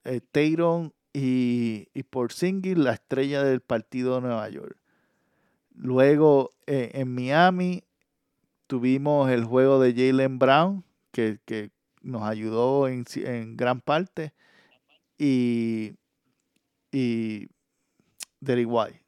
[0.05, 0.21] eh,
[1.13, 4.77] y, y Porzingis la estrella del partido de Nueva York.
[5.75, 7.83] Luego eh, en Miami
[8.67, 13.05] tuvimos el juego de Jalen Brown, que, que nos ayudó en,
[13.55, 14.33] gran parte.
[15.17, 15.93] Y,
[16.91, 17.47] y
[18.39, 19.02] Derek White.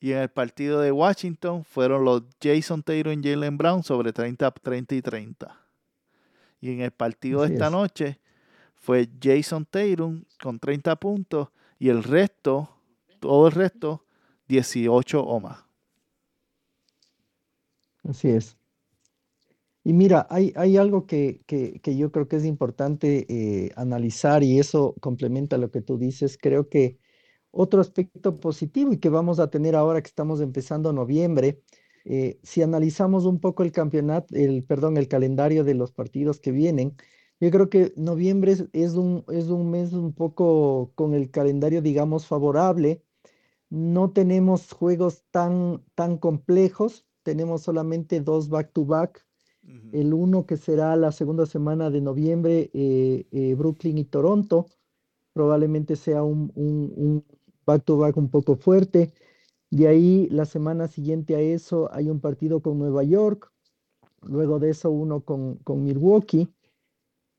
[0.00, 4.50] Y en el partido de Washington fueron los Jason Taylor y Jalen Brown sobre 30,
[4.50, 5.60] 30 y 30.
[6.60, 8.18] Y en el partido de esta noche
[8.76, 12.68] fue Jason Taylor con 30 puntos y el resto,
[13.20, 14.04] todo el resto,
[14.48, 15.64] 18 o más.
[18.04, 18.56] Así es.
[19.84, 24.42] Y mira, hay, hay algo que, que, que, yo creo que es importante eh, analizar
[24.42, 26.36] y eso complementa lo que tú dices.
[26.40, 26.98] Creo que
[27.50, 31.62] otro aspecto positivo y que vamos a tener ahora que estamos empezando noviembre,
[32.04, 36.52] eh, si analizamos un poco el campeonato, el, perdón, el calendario de los partidos que
[36.52, 36.96] vienen,
[37.40, 41.82] yo creo que noviembre es, es, un, es un mes un poco con el calendario,
[41.82, 43.02] digamos, favorable.
[43.70, 49.24] No tenemos juegos tan, tan complejos, tenemos solamente dos back-to-back
[49.92, 54.66] el uno que será la segunda semana de noviembre, eh, eh, Brooklyn y Toronto.
[55.32, 57.24] Probablemente sea un back-to-back un
[58.30, 59.12] poco fuerte.
[59.70, 63.52] De ahí, la semana siguiente a eso, hay un partido con Nueva York.
[64.22, 66.48] Luego de eso, uno con, con Milwaukee.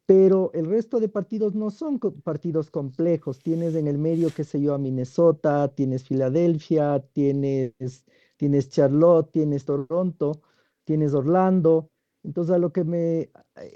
[0.05, 3.39] Pero el resto de partidos no son partidos complejos.
[3.39, 8.05] Tienes en el medio, qué sé yo, a Minnesota, tienes Filadelfia, tienes,
[8.37, 10.41] tienes Charlotte, tienes Toronto,
[10.83, 11.91] tienes Orlando.
[12.23, 13.29] Entonces, a lo que me,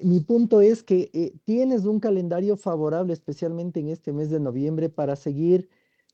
[0.03, 4.89] mi punto es que eh, tienes un calendario favorable, especialmente en este mes de noviembre,
[4.89, 5.69] para seguir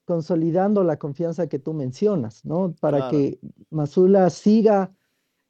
[0.10, 2.74] consolidando la confianza que tú mencionas, ¿no?
[2.80, 4.91] Para que Mazula siga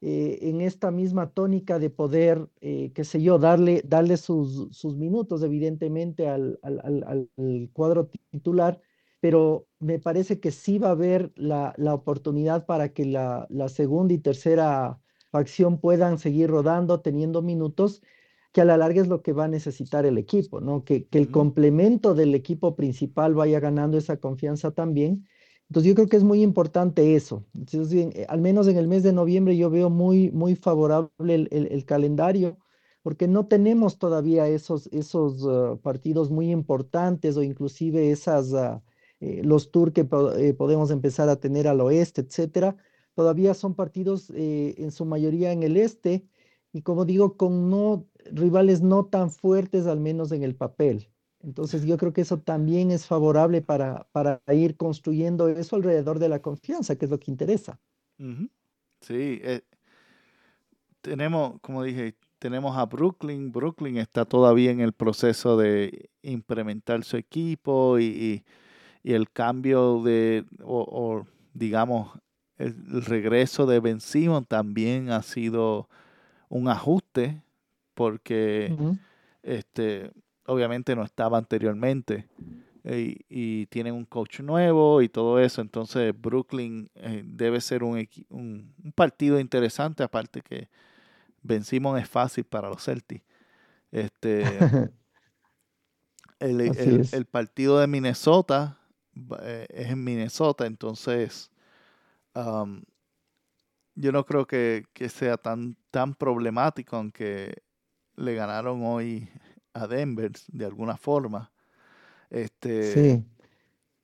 [0.02, 4.98] eh, en esta misma tónica de poder, eh, qué sé yo, darle, darle sus, sus
[4.98, 8.82] minutos, evidentemente, al, al, cuadro titular,
[9.20, 13.70] pero me parece que sí va a haber la, la oportunidad para que la, la
[13.70, 15.00] segunda y tercera
[15.32, 18.02] acción puedan seguir rodando, teniendo minutos,
[18.52, 20.84] que a la larga es lo que va a necesitar el equipo, ¿no?
[20.84, 25.26] Que, el complemento del equipo principal vaya ganando esa confianza también.
[25.68, 27.44] Entonces yo creo que es muy importante eso.
[27.54, 31.10] Entonces, eh, al menos en el mes de noviembre yo veo muy, muy favorable
[31.50, 32.58] el, calendario,
[33.02, 38.80] porque no tenemos todavía esos, esos uh, partidos muy importantes o inclusive esas, uh,
[39.20, 40.06] eh, los tours que
[40.38, 42.76] eh, podemos empezar a tener al oeste, etcétera
[43.14, 46.24] todavía son partidos eh, en su mayoría en el este
[46.72, 51.08] y como digo, con no rivales no tan fuertes, al menos en el papel.
[51.42, 56.28] Entonces yo creo que eso también es favorable para, para ir construyendo eso alrededor de
[56.28, 57.80] la confianza, que es lo que interesa.
[59.00, 59.62] Sí, eh,
[61.00, 63.52] tenemos, como dije, tenemos a Brooklyn.
[63.52, 68.44] Brooklyn está todavía en el proceso de implementar su equipo y,
[69.02, 72.10] el cambio de, o, digamos,
[72.58, 75.88] el, regreso de Ben Simon también ha sido
[76.50, 77.42] un ajuste
[77.94, 78.74] porque
[79.42, 80.10] este,
[80.46, 82.28] obviamente no estaba anteriormente
[82.84, 85.60] y, tienen un coach nuevo y todo eso.
[85.60, 90.68] Entonces Brooklyn eh, debe ser un, un, partido interesante, aparte que
[91.42, 93.24] Ben Simon es fácil para los Celtics.
[93.90, 94.44] Este,
[96.38, 98.78] el, partido de Minnesota
[99.42, 101.50] eh, es en Minnesota, entonces
[103.94, 107.62] yo no creo que, que, sea tan, tan problemático, aunque
[108.20, 109.28] le ganaron hoy
[109.72, 111.50] a Denver de alguna forma.
[112.28, 112.92] Este...
[112.92, 113.24] Sí,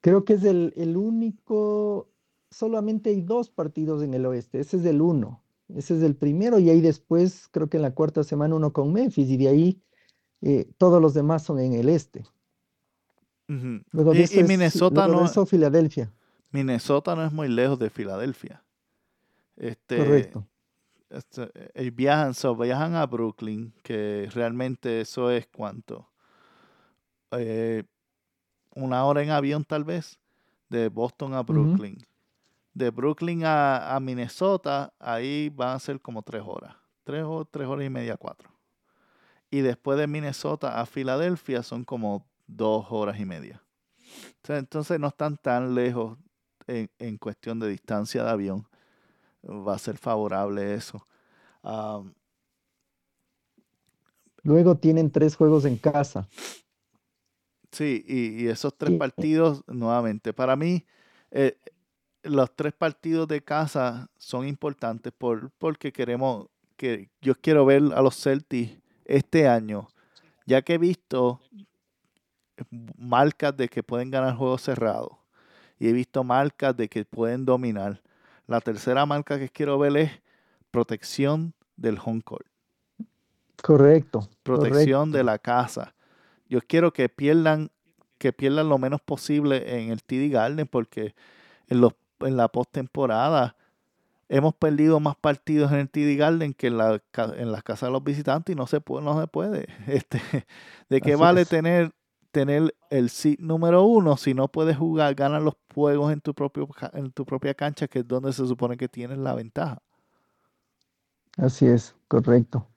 [0.01, 2.09] creo que es el, el único,
[2.51, 5.43] solamente hay dos partidos en el oeste, ese es el uno,
[5.75, 8.93] ese es el primero y ahí después creo que en la cuarta semana uno con
[8.93, 9.83] Memphis y de ahí
[10.43, 12.25] eh, todos los demás son en el este.
[13.93, 15.25] Luego de y, Minnesota no.
[15.25, 16.13] eso, Filadelfia.
[16.51, 18.65] Minnesota no es muy lejos de Filadelfia.
[19.57, 20.47] Este, Correcto.
[21.11, 26.09] Este, eh, viajan, viajan a Brooklyn, que realmente eso es cuánto.
[27.33, 27.85] Eh,
[28.75, 30.19] una hora en avión tal vez,
[30.69, 31.99] de Boston a Brooklyn.
[32.75, 36.77] De Brooklyn a, Minnesota, ahí van a ser como tres horas.
[37.05, 38.51] Tres, tres horas y media, cuatro.
[39.51, 43.63] Y después de Minnesota a Filadelfia son como dos horas y media.
[44.47, 46.19] Entonces no están tan lejos
[46.67, 48.69] en, cuestión de distancia de avión.
[49.47, 51.07] Va a ser favorable eso.
[54.43, 56.29] Luego tienen tres juegos en casa.
[57.73, 60.87] Sí, y, esos tres partidos, nuevamente, para mí,
[61.31, 61.59] eh,
[62.23, 68.03] los tres partidos de casa son importantes por, porque queremos, que yo quiero ver a
[68.03, 69.89] los Celtics este año,
[70.47, 71.41] ya que he visto
[72.97, 75.13] marcas de que pueden ganar juegos cerrados
[75.79, 78.01] y he visto marcas de que pueden dominar.
[78.47, 80.11] La tercera marca que quiero ver es
[80.71, 82.47] protección del home court.
[83.63, 84.29] Correcto.
[84.43, 85.95] Protección de la casa
[86.49, 87.71] yo quiero que pierdan,
[88.19, 91.15] que pierdan lo menos posible en el TD Garden, porque
[91.69, 93.57] en, los, en la postemporada
[94.29, 97.01] hemos perdido más partidos en el TD Garden que en, la,
[97.37, 99.67] en las casas de los visitantes y no se puede, no se puede.
[99.87, 100.21] Este,
[100.89, 101.93] ¿De qué vale tener,
[102.37, 106.69] tener el sit número uno si no puedes jugar, ganar los juegos en tu, propio,
[106.93, 109.81] en tu propia cancha, que es donde se supone que tienes la ventaja?
[111.39, 112.69] Así es, correcto.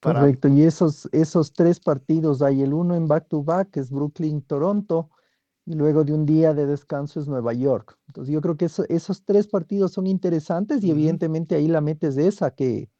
[0.00, 5.10] Correcto, y esos, esos tres partidos hay el uno en back-to-back, que es Brooklyn-Toronto,
[5.64, 7.96] y luego de un día de descanso es Nueva York.
[8.08, 12.26] Entonces yo creo que esos tres partidos son interesantes y evidentemente ahí la metes de
[12.26, 12.90] esa, que,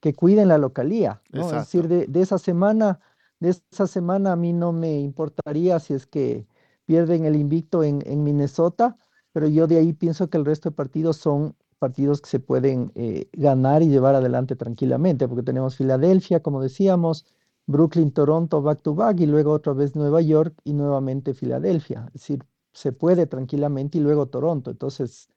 [0.00, 1.22] que cuiden la localía.
[1.32, 3.00] Es decir, de, esa semana,
[3.40, 6.46] de esa semana a mí no me importaría si es que
[6.86, 8.96] pierden el invicto en, en Minnesota,
[9.32, 12.92] pero yo de ahí pienso que el resto de partidos son partidos que se pueden
[12.94, 17.26] eh, ganar y llevar adelante tranquilamente, porque tenemos Filadelfia, como decíamos,
[17.66, 22.04] Brooklyn, Toronto, back to back, y luego otra vez Nueva York y nuevamente Filadelfia.
[22.08, 24.70] Es decir, se puede tranquilamente y luego Toronto.
[24.70, 25.28] Entonces,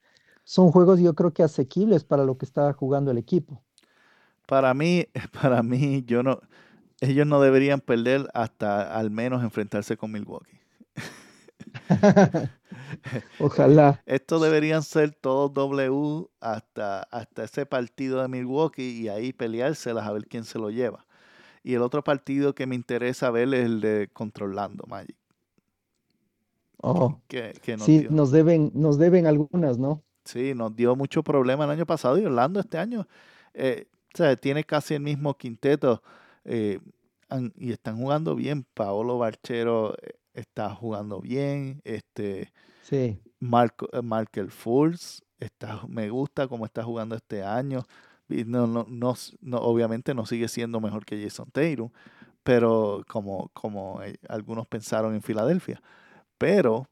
[0.43, 3.62] son juegos yo creo que asequibles para lo que está jugando el equipo.
[4.47, 5.06] Para mí,
[5.41, 6.39] para mí, yo no,
[7.02, 10.60] ellos no deberían perder hasta al menos enfrentarse con Milwaukee.
[13.39, 14.02] Ojalá.
[14.06, 20.12] Estos deberían ser todos W hasta, hasta ese partido de Milwaukee y ahí peleárselas a
[20.12, 21.06] ver quién se lo lleva.
[21.64, 25.18] Y el otro partido que me interesa ver es el de Controlando Magic.
[26.84, 27.20] Oh,
[27.80, 30.04] sí, nos deben, nos deben algunas, ¿no?
[30.26, 33.08] Sí, nos dio mucho problema el año pasado y Orlando este año
[33.54, 33.86] eh,
[34.39, 36.02] tiene casi el mismo quinteto
[36.46, 36.80] eh,
[37.56, 38.66] y están jugando bien.
[38.74, 41.82] Paolo Barchero eh, está jugando bien.
[41.84, 42.52] Este,
[42.84, 43.20] sí.
[43.39, 47.84] Marco, eh, Markel Fultz, está, me gusta cómo está jugando este año.
[48.28, 51.92] No, no, no, obviamente no sigue siendo mejor que Jason Taylor,
[52.44, 55.82] pero como, como eh, algunos pensaron en Filadelfia.
[56.38, 56.88] Pero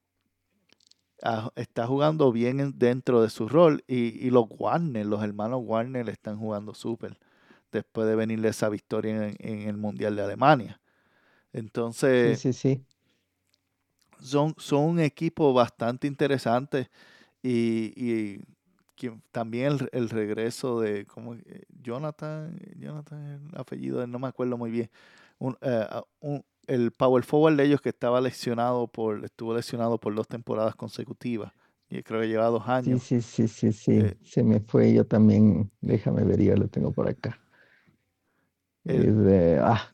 [1.23, 6.09] ah, está jugando bien dentro de su rol y, y, los Warner, los hermanos Warner
[6.09, 7.17] están jugando súper
[7.71, 10.79] después de venirle esa victoria en, en, el Mundial de Alemania.
[11.53, 12.85] Entonces, sí, sí, sí
[14.21, 16.89] son, son un equipo bastante interesante
[17.41, 18.39] y,
[19.31, 21.37] también el, regreso de como
[21.81, 24.89] Jonathan, Jonathan, el apellido, no me acuerdo muy bien,
[25.61, 25.87] eh,
[26.67, 31.53] el power forward de ellos que estaba lesionado por, estuvo lesionado por dos temporadas consecutivas.
[31.89, 33.01] Y creo que lleva dos años.
[33.01, 33.91] Sí, sí, sí, sí, sí.
[33.93, 35.71] Eh, Se me fue yo también.
[35.81, 37.39] Déjame ver, ya lo tengo por acá.
[39.61, 39.93] Ah,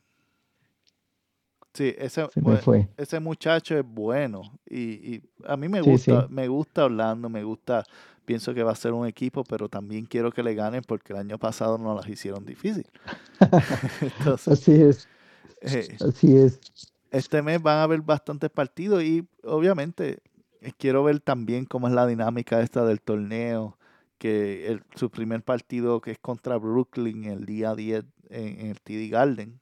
[1.74, 2.26] Sí, ese,
[2.62, 2.88] fue.
[2.96, 4.80] ese muchacho es bueno y,
[5.16, 7.84] y a mí me gusta, me gusta Orlando, me gusta,
[8.24, 11.18] pienso que va a ser un equipo, pero también quiero que le ganen porque el
[11.18, 12.86] año pasado no las hicieron difícil.
[14.46, 15.08] Así es.
[15.60, 16.62] eh, Así es.
[17.10, 20.22] este mes van a haber bastantes partidos y obviamente
[20.60, 23.78] eh, quiero ver también cómo es la dinámica esta del torneo,
[24.18, 29.10] que el, su primer partido que es contra Brooklyn el día 10 en, el TD
[29.10, 29.60] Garden.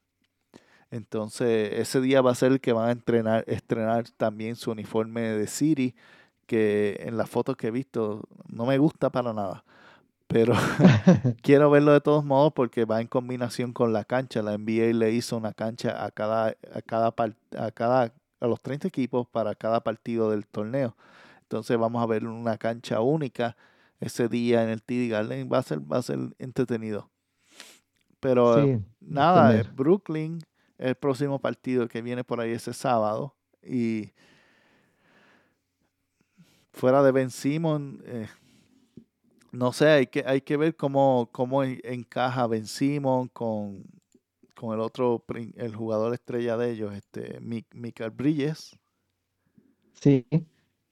[0.91, 5.21] Entonces, ese día va a ser el que van a entrenar, estrenar también su uniforme
[5.21, 5.95] de City,
[6.45, 9.63] que en las fotos que he visto no me gusta para nada.
[10.27, 10.53] Pero
[11.41, 14.41] quiero verlo de todos modos porque va en combinación con la cancha.
[14.41, 17.13] La NBA le hizo una cancha a cada, a cada,
[17.57, 20.95] a cada, a los 30 equipos para cada partido del torneo.
[21.41, 23.55] Entonces vamos a ver una cancha única
[23.99, 25.49] ese día en el TD Garden.
[25.51, 27.09] Va a ser, va a ser entretenido.
[28.25, 29.65] Pero Sí, nada, tener.
[29.67, 30.39] eh, Brooklyn,
[30.77, 33.35] el próximo partido que viene por ahí ese sábado.
[33.63, 34.11] Y
[36.73, 38.27] fuera de Ben Simon, eh,
[39.51, 43.83] no sé, hay que, hay que ver cómo, cómo en- encaja Ben Simon con,
[44.55, 45.23] con el otro,
[45.55, 48.77] el jugador estrella de ellos, este, Mi- Michael Bridges.
[50.01, 50.25] Sí,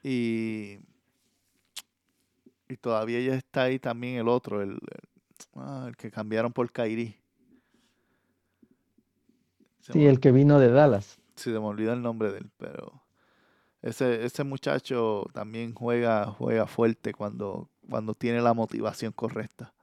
[0.04, 0.80] Y,
[2.68, 4.80] y todavía ya está ahí también el otro, el, el-
[5.56, 7.16] ah, el que cambiaron por Kairi.
[9.84, 11.20] Se sí, me- el que vino de Dallas.
[11.36, 13.04] Sí, se me olvida el nombre de él, pero
[13.82, 19.74] ese, ese muchacho también juega, juega fuerte cuando, cuando tiene la motivación correcta.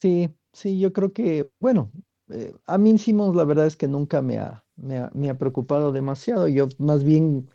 [0.00, 1.90] Sí, sí, yo creo que, bueno,
[2.28, 5.38] eh, a mí Simmons la verdad es que nunca me ha, me ha, me ha
[5.38, 6.48] preocupado demasiado.
[6.48, 7.48] Yo más bien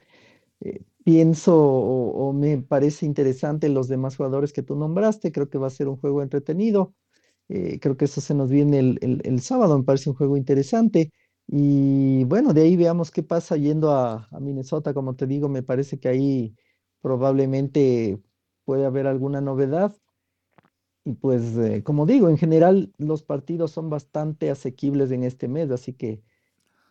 [0.61, 5.31] eh, pienso o, o me parece interesante los demás jugadores que tú nombraste.
[5.31, 6.95] Creo que va a ser un juego entretenido.
[7.51, 10.37] Eh, creo que eso se nos viene el, el- el sábado, me parece un juego
[10.37, 11.11] interesante.
[11.47, 14.93] Y bueno, de ahí veamos qué pasa yendo a, a Minnesota.
[14.93, 16.55] Como te digo, me parece que ahí
[17.01, 18.19] probablemente
[18.65, 19.93] puede haber alguna novedad.
[21.03, 25.71] Y pues, eh, como digo, en general los partidos son bastante asequibles en este mes,
[25.71, 26.21] así que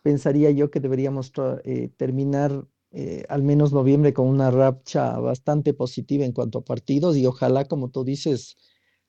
[0.03, 1.31] pensaría yo que deberíamos
[1.65, 7.17] eh, terminar eh, al menos noviembre con una racha bastante positiva en cuanto a partidos
[7.17, 8.57] y ojalá, como tú dices,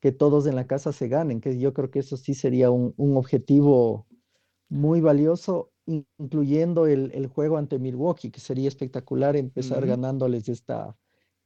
[0.03, 2.95] que todos en la casa se ganen, que yo creo que eso sí sería un,
[2.99, 4.09] un objetivo
[4.69, 9.87] muy valioso, in- incluyendo el, el juego ante Milwaukee, que sería espectacular empezar Ujú.
[9.87, 10.97] ganándoles esta,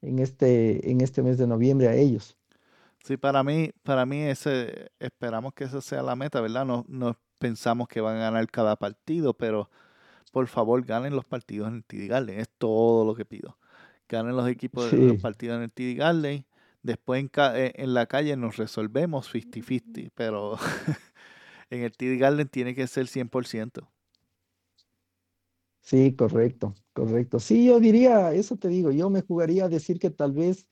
[0.03, 2.39] en este, en este mes de noviembre a ellos.
[3.05, 6.65] Sí, para mí, para mí ese, esperamos que esa sea la meta, ¿verdad?
[6.67, 9.71] No, no pensamos que van a ganar cada partido, pero
[10.33, 12.41] por favor ganen los partidos en el TD Garden.
[12.41, 13.59] Es todo lo que pido.
[14.09, 15.19] Ganen los equipos, de- los Sí.
[15.19, 16.47] partidos en el TD Garden.
[16.87, 20.57] Después en, eh, en la calle nos resolvemos 50-50, pero
[21.71, 23.91] en el TD Garden tiene que ser 100%.
[25.81, 27.41] Sí, correcto, correcto.
[27.41, 30.69] Sí, yo diría, eso te digo, yo me jugaría a decir que tal vez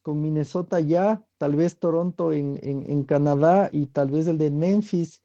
[0.00, 5.20] con Minnesota ya, tal vez Toronto en, en, Canadá y tal vez el de Memphis,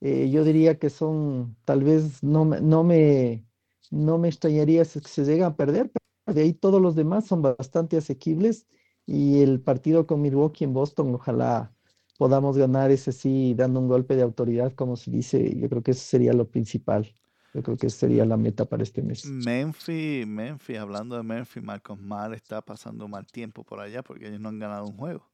[0.00, 3.46] eh, yo diría que son, tal vez no no me,
[3.90, 7.42] no me extrañaría si se llegan a perder, pero de ahí todos los demás son
[7.42, 8.66] bastante asequibles
[9.06, 11.72] y el partido con Milwaukee en Boston, ojalá
[12.18, 15.92] podamos ganar ese sí, dando un golpe de autoridad, como se dice, yo creo que
[15.92, 17.12] eso sería lo principal.
[17.54, 19.24] Yo creo que sería la meta para este mes.
[19.24, 24.40] Memphis, Memphis, hablando de Memphis, Marcos Mal está pasando mal tiempo por allá porque ellos
[24.40, 25.28] no han ganado un juego.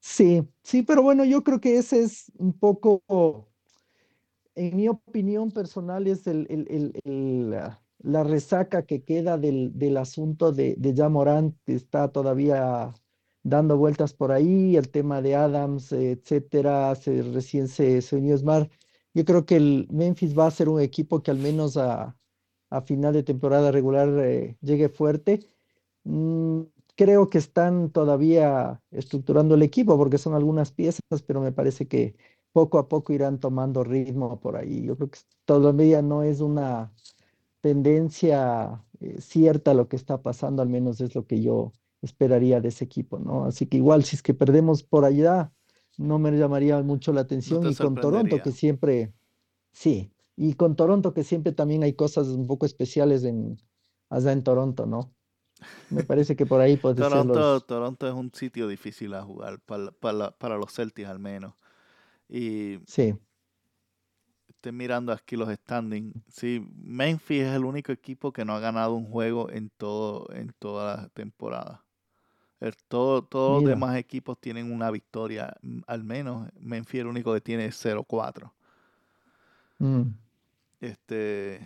[0.00, 3.02] Sí, sí, pero bueno, yo creo que ese es un poco,
[4.54, 7.54] en mi opinión personal, es el, el- el- el,
[7.98, 10.92] la resaca que queda del, del asunto de, de
[11.66, 12.92] está todavía
[13.42, 18.70] dando vueltas por ahí, el tema de Adams, etcétera, se, recién se, se unió Smart.
[19.12, 22.16] Yo creo que el Memphis va a ser un equipo que al menos a,
[22.70, 25.40] a final de temporada regular eh, llegue fuerte.
[26.04, 26.62] Mm,
[26.96, 32.16] creo que están todavía estructurando el equipo porque son algunas piezas, pero me parece que
[32.52, 34.82] poco a poco irán tomando ritmo por ahí.
[34.84, 36.92] Yo creo que todavía no es una
[37.64, 42.68] tendencia eh, cierta lo que está pasando, al menos es lo que yo esperaría de
[42.68, 43.46] ese equipo, ¿no?
[43.46, 45.50] Así que igual, si es que perdemos por allá,
[45.96, 49.14] no me llamaría mucho la atención te y con Toronto, que siempre,
[49.72, 53.56] sí, y con Toronto, que siempre también hay cosas un poco especiales en,
[54.10, 55.14] allá en Toronto, ¿no?
[55.88, 57.66] Me parece que por ahí puede ser Toronto, los...
[57.66, 61.54] Toronto es un sitio difícil a jugar para, para, para los Celtics al menos.
[62.28, 63.14] Y Sí,
[64.64, 66.14] estoy mirando aquí los standings.
[66.28, 70.54] Sí, Memphis es el único equipo que no ha ganado un juego en todo en
[70.58, 71.84] toda la temporada.
[72.88, 75.54] todo, todos los demás equipos tienen una victoria,
[75.86, 78.50] al menos Memphis el único que tiene 0-4.
[79.80, 80.02] Mm.
[80.80, 81.60] Este,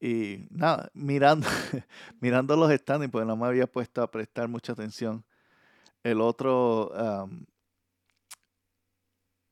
[0.00, 1.46] y nada, mirando,
[2.20, 5.22] mirando los standings, porque no me había puesto a prestar mucha atención.
[6.02, 6.90] El otro,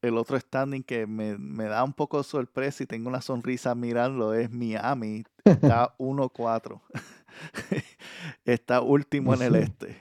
[0.02, 3.74] el otro standing que me, me, da un poco de sorpresa y tengo una sonrisa
[3.74, 5.24] mirarlo es Miami.
[5.44, 6.80] Está 1-4.
[8.44, 9.96] está último en el este.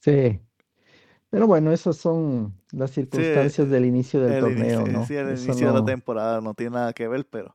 [0.00, 0.40] Sí.
[1.30, 5.06] Pero bueno, esas son las circunstancias del inicio del torneo, ¿no?
[5.06, 7.54] Sí, el inicio de la temporada no tiene nada que ver, pero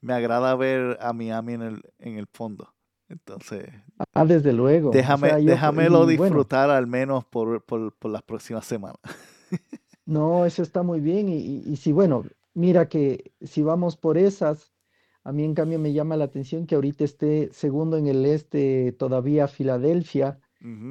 [0.00, 2.74] me agrada ver a Miami en el, en el fondo.
[3.08, 3.68] Entonces.
[4.14, 4.90] Ah, desde luego.
[4.90, 8.98] Déjame, déjamelo disfrutar al menos por, por, por, las próximas semanas.
[10.06, 11.28] no, eso está muy bien.
[11.28, 12.24] Y, y, si, bueno,
[12.54, 14.72] mira que si vamos por esas,
[15.24, 18.92] a mí en cambio me llama la atención que ahorita esté segundo en el este
[18.92, 20.40] todavía Filadelfia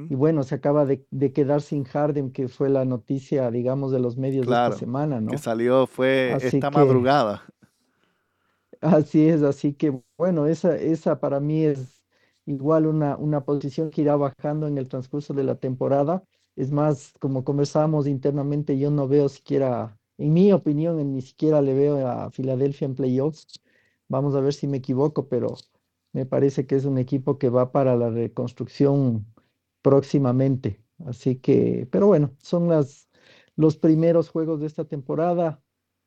[0.10, 4.18] y bueno, se acaba de, quedar sin Harden, que fue la noticia, digamos, de los
[4.18, 5.32] medios de esta semana, ¿no?
[5.32, 7.46] Que salió, fue esta madrugada.
[8.82, 12.04] Así es, así que bueno, esa, esa para mí es
[12.46, 16.22] igual una, una posición que irá bajando en el transcurso de la temporada.
[16.56, 21.74] Es más, como conversábamos internamente, yo no veo siquiera, en mi opinión, ni siquiera le
[21.74, 23.62] veo a Filadelfia en playoffs.
[24.08, 25.56] Vamos a ver si me equivoco, pero
[26.14, 29.26] me parece que es un equipo que va para la reconstrucción
[29.82, 30.84] próximamente.
[31.06, 33.10] Así que, pero bueno, son las,
[33.56, 35.64] los primeros juegos de esta temporada,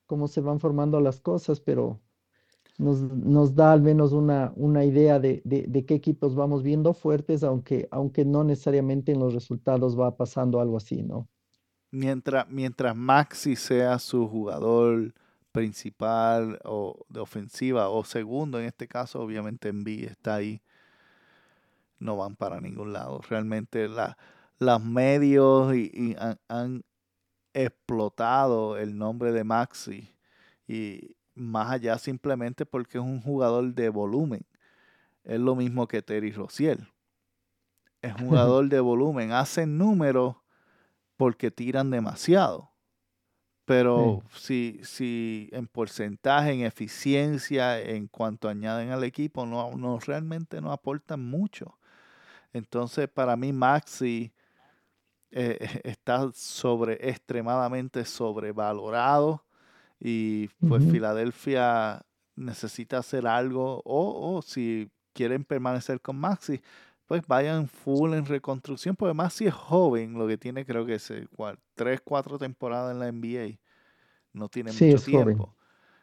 [0.06, 2.00] cómo se van formando las cosas, pero
[2.78, 7.44] nos, nos da al menos una, una idea de, de, qué equipos vamos viendo fuertes,
[7.44, 11.28] aunque, aunque no necesariamente en los resultados va pasando algo así, ¿no?
[11.90, 15.14] Mientras, mientras Maxi sea su jugador
[15.52, 20.60] principal o de ofensiva o segundo en este caso, obviamente Envy está ahí
[21.98, 23.20] no van para ningún lado.
[23.28, 24.16] Realmente la,
[24.58, 26.16] los medios y,
[26.48, 26.84] han,
[27.56, 30.12] explotado el nombre de Maxi
[30.66, 34.44] y más allá simplemente porque es un jugador de volumen.
[35.24, 36.88] Es lo mismo que Terry Rociel.
[38.02, 39.32] Es un jugador de volumen.
[39.32, 40.36] Hacen números
[41.16, 42.70] porque tiran demasiado.
[43.64, 50.60] Pero si, si en porcentaje, en eficiencia, en cuanto añaden al equipo, no, no realmente
[50.60, 51.78] no aportan mucho.
[52.52, 54.34] Entonces, para mí, Maxi
[55.30, 59.44] eh, está sobre, extremadamente sobrevalorado.
[60.00, 62.02] Y pues Filadelfia
[62.36, 63.82] necesita hacer algo.
[63.84, 66.60] O, si quieren permanecer con Maxi,
[67.06, 68.96] pues vayan full en reconstrucción.
[68.96, 73.00] Porque Maxi es joven, lo que tiene creo que es igual, tres, cuatro temporadas en
[73.00, 73.58] la NBA.
[74.32, 75.54] No tiene mucho tiempo.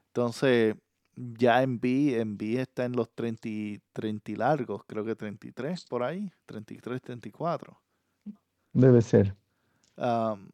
[0.08, 0.76] Entonces,
[1.16, 6.04] ya en B, en B está en los 30, 30 largos, creo que 33 por
[6.04, 7.80] ahí, 33, 34.
[8.74, 9.36] Debe ser.
[9.98, 10.52] en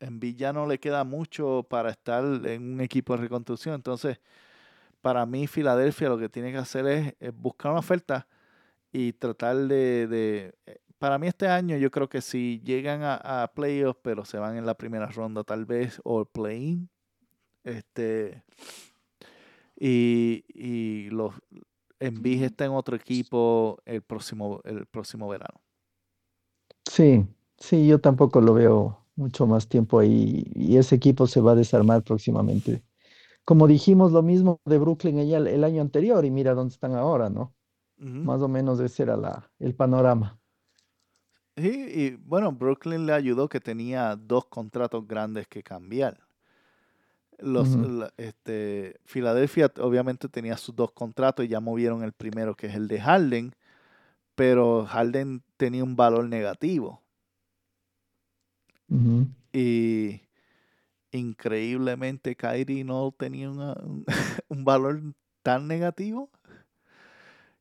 [0.00, 3.74] B ya no le queda mucho para estar en un equipo de reconstrucción.
[3.74, 4.20] Entonces,
[5.00, 8.26] para mí, Filadelfia lo que tiene que hacer es, buscar una oferta
[8.92, 13.48] y tratar de, eh, Para mí este año yo creo que si llegan a, a
[13.52, 16.88] playoffs, pero se van en la primera ronda tal vez, o play-in,
[17.64, 18.42] este,
[19.78, 21.34] y, y los
[22.00, 25.60] Envige está en otro equipo el próximo, el próximo verano.
[26.88, 27.26] Sí,
[27.58, 31.56] sí, yo tampoco lo veo mucho más tiempo ahí y ese equipo se va a
[31.56, 32.82] desarmar próximamente.
[33.44, 37.28] Como dijimos lo mismo de Brooklyn el, el año anterior y mira dónde están ahora,
[37.28, 37.54] ¿no?
[37.96, 40.38] Más o menos ese era la, el panorama.
[41.56, 46.20] Sí, y bueno, Brooklyn le ayudó que tenía dos contratos grandes que cambiar.
[47.38, 47.76] Los,
[48.16, 52.86] este, Filadelfia obviamente tenía sus dos contratos y ya movieron el primero, que es el
[52.86, 53.54] de Harden,
[54.36, 57.02] pero Harden tenía un valor negativo.
[59.52, 60.22] Y
[61.12, 63.50] increíblemente Kyrie no tenía
[64.48, 65.02] un, valor
[65.42, 66.30] tan negativo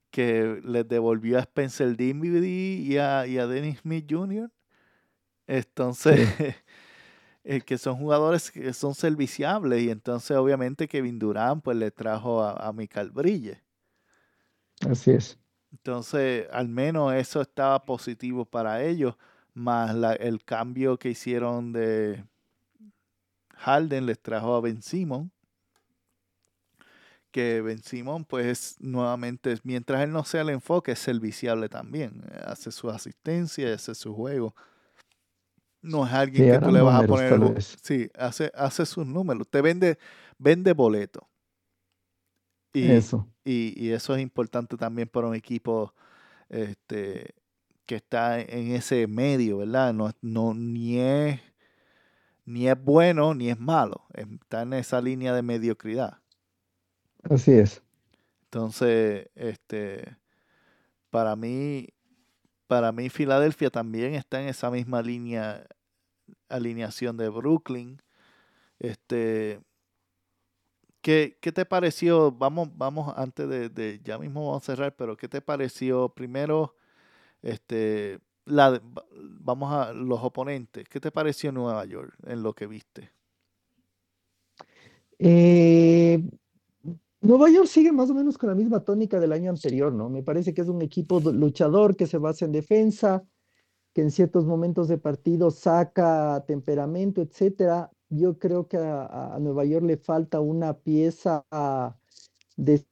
[0.09, 4.49] que les devolvió a Spencer Dinwiddie y a, y a Dennis Smith Jr.
[5.47, 6.27] Entonces,
[7.49, 12.43] Eh, que son jugadores que son serviciables y entonces obviamente Kevin Durant pues le trajo
[12.43, 13.63] a, a Michael Brille.
[14.85, 15.39] Así es.
[15.71, 19.15] Entonces, al menos eso estaba positivo para ellos,
[19.57, 22.23] más el cambio que hicieron de
[23.55, 25.31] Harden les trajo a Ben Simon,
[27.31, 32.71] que Ben Simon pues nuevamente, mientras él no sea el enfoque, es serviciable también, hace
[32.71, 34.55] su asistencia, hace su juego.
[35.81, 37.61] No es alguien que tú le vas a poner.
[37.61, 39.47] Sí, hace, hace sus números.
[39.49, 39.97] Te vende,
[40.37, 41.27] vende boleto.
[42.73, 43.27] Y eso.
[43.43, 45.93] Y, y, eso es importante también para un equipo
[46.49, 47.33] este,
[47.87, 49.93] que está en ese medio, ¿verdad?
[49.93, 51.39] No, no ni es
[52.45, 56.19] ni es bueno ni es malo, está en esa línea de mediocridad.
[57.23, 57.81] Así es.
[58.43, 60.17] Entonces, este,
[61.09, 61.89] para mí,
[62.67, 65.67] para mí Filadelfia también está en esa misma línea,
[66.47, 68.01] alineación de Brooklyn.
[68.79, 69.59] Este,
[71.01, 72.31] ¿qué, qué te pareció?
[72.31, 76.76] Vamos, vamos antes de, de, ya mismo vamos a cerrar, pero ¿qué te pareció primero?
[77.47, 78.81] Este, la,
[79.39, 80.89] vamos a los oponentes.
[80.89, 83.09] ¿Qué te pareció Nueva York en lo que viste?
[85.17, 86.21] Eh,
[87.21, 90.09] Nueva York sigue más o menos con la misma tónica del año anterior, ¿no?
[90.09, 93.23] Me parece que es un equipo luchador que se basa en defensa,
[93.93, 97.89] que en ciertos momentos de partido saca temperamento, etcétera.
[98.09, 101.45] Yo creo que a, Nueva York le falta una pieza
[102.57, 102.85] de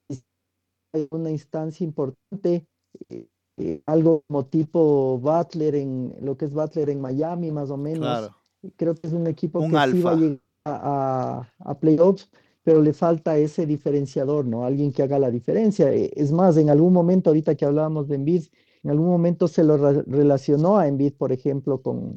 [1.12, 2.66] una instancia importante,
[3.10, 3.28] eh,
[3.58, 8.32] eh, algo como tipo Butler en lo que es Butler en Miami, más o menos.
[8.76, 12.30] Creo que es un equipo que sí va a llegar a, a playoffs
[12.66, 14.66] pero le falta ese diferenciador, ¿no?
[14.66, 15.94] Alguien que haga la diferencia.
[15.94, 18.46] E, es más, en algún momento, ahorita que hablábamos de Embiid,
[18.84, 22.16] en algún momento se lo relacionó a Embiid, por ejemplo, con,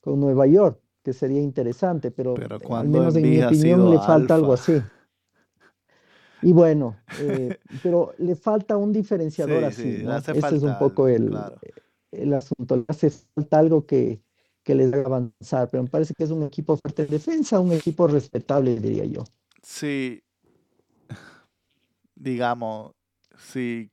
[0.00, 2.36] con Nueva York, que sería interesante, pero,
[2.70, 4.80] al menos en mi opinión le falta algo así.
[6.42, 10.16] Y bueno, eh, pero le falta un diferenciador así, ¿no?
[10.16, 11.36] Ese es un poco el,
[12.12, 12.76] el asunto.
[12.76, 14.20] Le hace falta algo que,
[14.62, 17.72] que les haga avanzar, pero me parece que es un equipo fuerte en defensa, un
[17.72, 19.24] equipo respetable, diría yo
[19.68, 20.24] si,
[22.14, 22.92] digamos,
[23.36, 23.90] si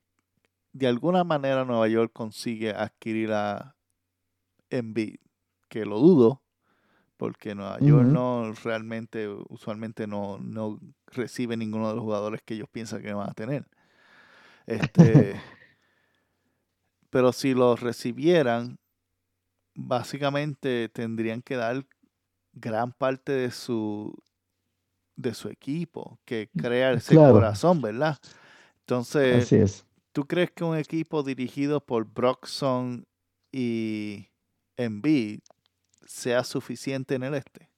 [0.72, 3.76] de alguna manera Nueva York consigue adquirir a
[4.70, 5.16] Embiid,
[5.68, 6.42] que lo dudo,
[7.16, 12.68] porque Nueva York no realmente, usualmente no, no recibe ninguno de los jugadores que ellos
[12.70, 13.66] piensan que van a tener.
[14.68, 15.40] Este,
[17.08, 18.80] pero si los recibieran,
[19.76, 21.86] básicamente tendrían que dar
[22.52, 24.12] gran parte de su
[25.14, 28.18] de su equipo, que mm, crea ese corazón, ¿verdad?
[28.80, 33.06] Entonces, ¿tú crees que un equipo dirigido por Broxon
[33.52, 34.28] y
[34.76, 35.40] Embiid
[36.06, 37.68] sea suficiente en el este?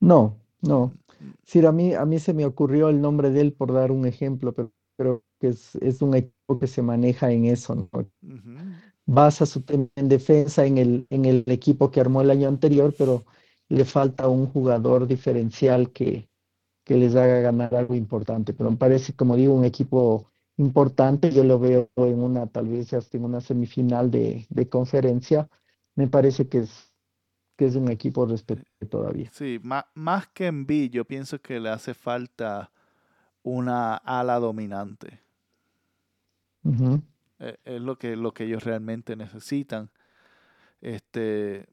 [0.00, 0.92] No, no.
[1.20, 1.30] Mm.
[1.44, 4.06] Sí, a mí, a mí se me ocurrió el nombre de él por dar un
[4.06, 7.88] ejemplo, pero creo que es, un equipo que se maneja en eso, ¿no?
[9.06, 12.94] Basa su tema en defensa en el, en el equipo que armó el año anterior,
[12.96, 13.24] pero
[13.68, 16.28] le falta un jugador diferencial que,
[16.84, 18.52] que les haga ganar algo importante.
[18.52, 21.30] Pero me parece, como digo, un equipo importante.
[21.30, 25.48] Yo lo veo en una, tal vez hasta en una semifinal de, de conferencia.
[25.98, 26.92] Me parece que es,
[27.56, 29.28] que es un equipo respetable todavía.
[29.32, 32.70] Sí, más, más que en B, yo pienso que le hace falta
[33.42, 35.20] una ala dominante.
[37.40, 39.90] es, es lo que, lo que ellos realmente necesitan.
[40.80, 41.66] Este,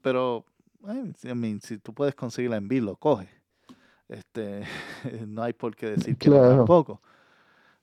[0.00, 0.44] pero
[1.60, 3.28] si tú puedes conseguirla en lo coge.
[4.06, 4.62] Este,
[5.26, 7.02] no hay por qué decir que tampoco.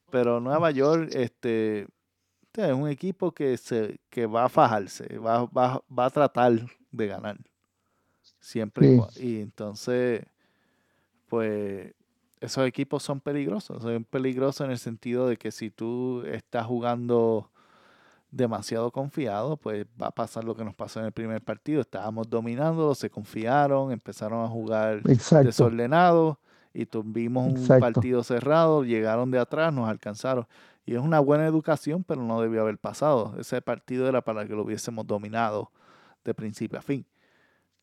[0.09, 1.89] Pero Nueva York, este,
[2.55, 6.53] es un equipo que se, que va a fajarse, va, va, va a tratar
[6.91, 7.37] de ganar.
[8.39, 8.99] Siempre.
[9.15, 10.25] Y entonces,
[11.29, 11.93] pues,
[12.41, 13.81] esos equipos son peligrosos.
[13.81, 17.49] Son peligrosos en el sentido de que si tú estás jugando
[18.29, 21.81] demasiado confiado, pues va a pasar lo que nos pasó en el primer partido.
[21.81, 26.39] Estábamos dominando, se confiaron, empezaron a jugar desordenado
[26.73, 30.45] y tuvimos un partido cerrado, llegaron de atrás, nos alcanzaron.
[30.85, 33.35] Y es una buena educación, pero no debió haber pasado.
[33.39, 35.71] Ese partido era para que lo hubiésemos dominado
[36.23, 37.05] de principio a fin.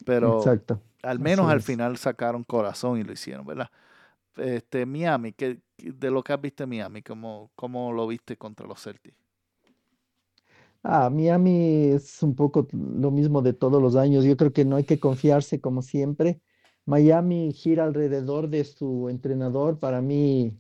[0.05, 0.43] Pero
[1.03, 3.71] al menos al final sacaron corazón y lo hicieron, ¿verdad?
[4.37, 8.67] Este, Miami, ¿qué, de lo que has visto en Miami, ¿cómo, cómo lo viste contra
[8.67, 9.17] los Celtics?
[10.83, 14.25] Ah, Miami es un poco lo mismo de todos los años.
[14.25, 16.41] Yo creo que no hay que confiarse como siempre.
[16.87, 19.79] Miami gira alrededor de su entrenador.
[19.79, 20.57] Para mí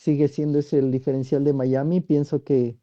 [0.00, 2.00] sigue siendo ese el diferencial de Miami.
[2.00, 2.78] Pienso que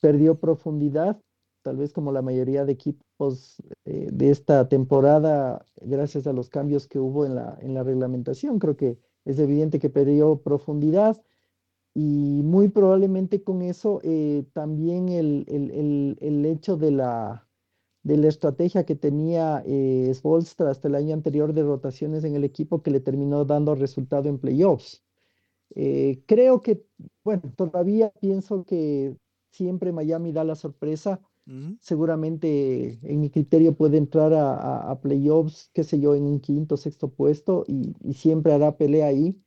[0.00, 1.20] perdió profundidad,
[1.62, 6.86] tal vez como la mayoría de equipos eh, de esta temporada, gracias a los cambios
[6.86, 8.60] que hubo en la, en la reglamentación.
[8.60, 11.20] Creo que es evidente que perdió profundidad
[11.92, 17.48] y muy probablemente con eso eh, también el, el, el, hecho de la,
[18.04, 22.80] de la estrategia que tenía eh, hasta el año anterior de rotaciones en el equipo
[22.80, 25.03] que le terminó dando resultado en playoffs.
[25.74, 26.84] Eh, creo que,
[27.24, 29.16] bueno, todavía pienso que
[29.50, 31.20] siempre Miami da la sorpresa.
[31.80, 36.78] Seguramente en mi criterio puede entrar a, a, playoffs, qué sé yo, en un quinto,
[36.78, 39.38] sexto puesto y, y siempre hará pelea ahí.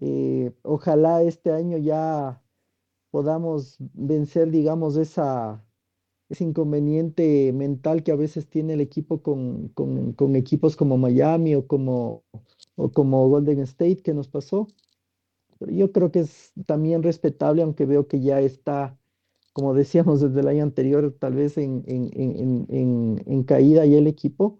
[0.00, 2.40] Eh, ojalá este año ya
[3.10, 5.64] podamos vencer, digamos, esa,
[6.28, 11.56] ese inconveniente mental que a veces tiene el equipo con, con, con equipos como Miami
[11.56, 12.24] o como,
[12.76, 14.68] o como Golden State que nos pasó.
[15.60, 18.98] Pero yo creo que es también respetable, aunque veo que ya está,
[19.52, 22.66] como decíamos desde el año anterior, tal vez en, en,
[23.26, 24.58] en, caída ya el equipo,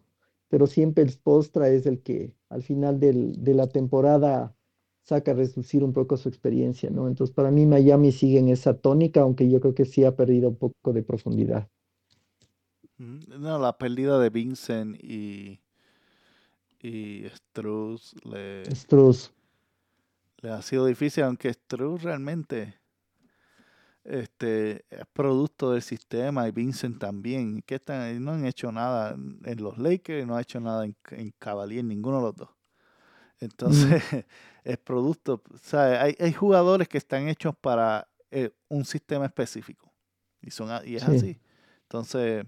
[0.49, 4.55] pero siempre el postra es el que al final del, de la temporada
[5.03, 7.09] saca a reducir un poco su experiencia, ¿no?
[7.09, 10.51] Entonces, para mí Miami sigue en esa tónica, aunque yo creo que sí ha perdido
[10.51, 11.67] un poco de profundidad.
[12.99, 15.61] No, la pérdida de Vincent y,
[16.83, 19.33] y Struz le, Struz.
[20.43, 22.81] Le ha sido difícil, aunque Struz realmente
[24.05, 29.15] este, es producto del sistema y Vincent también, que están, no han hecho nada
[29.45, 32.49] en los Lakers, no ha hecho nada en, en Cavalier, ninguno de los dos.
[33.39, 34.03] Entonces,
[34.65, 35.99] es producto, ¿sabes?
[35.99, 39.93] Hay, hay jugadores que están hechos para eh, un sistema específico
[40.41, 41.09] y, son, a- y es Sí.
[41.11, 41.41] así.
[41.83, 42.47] Entonces,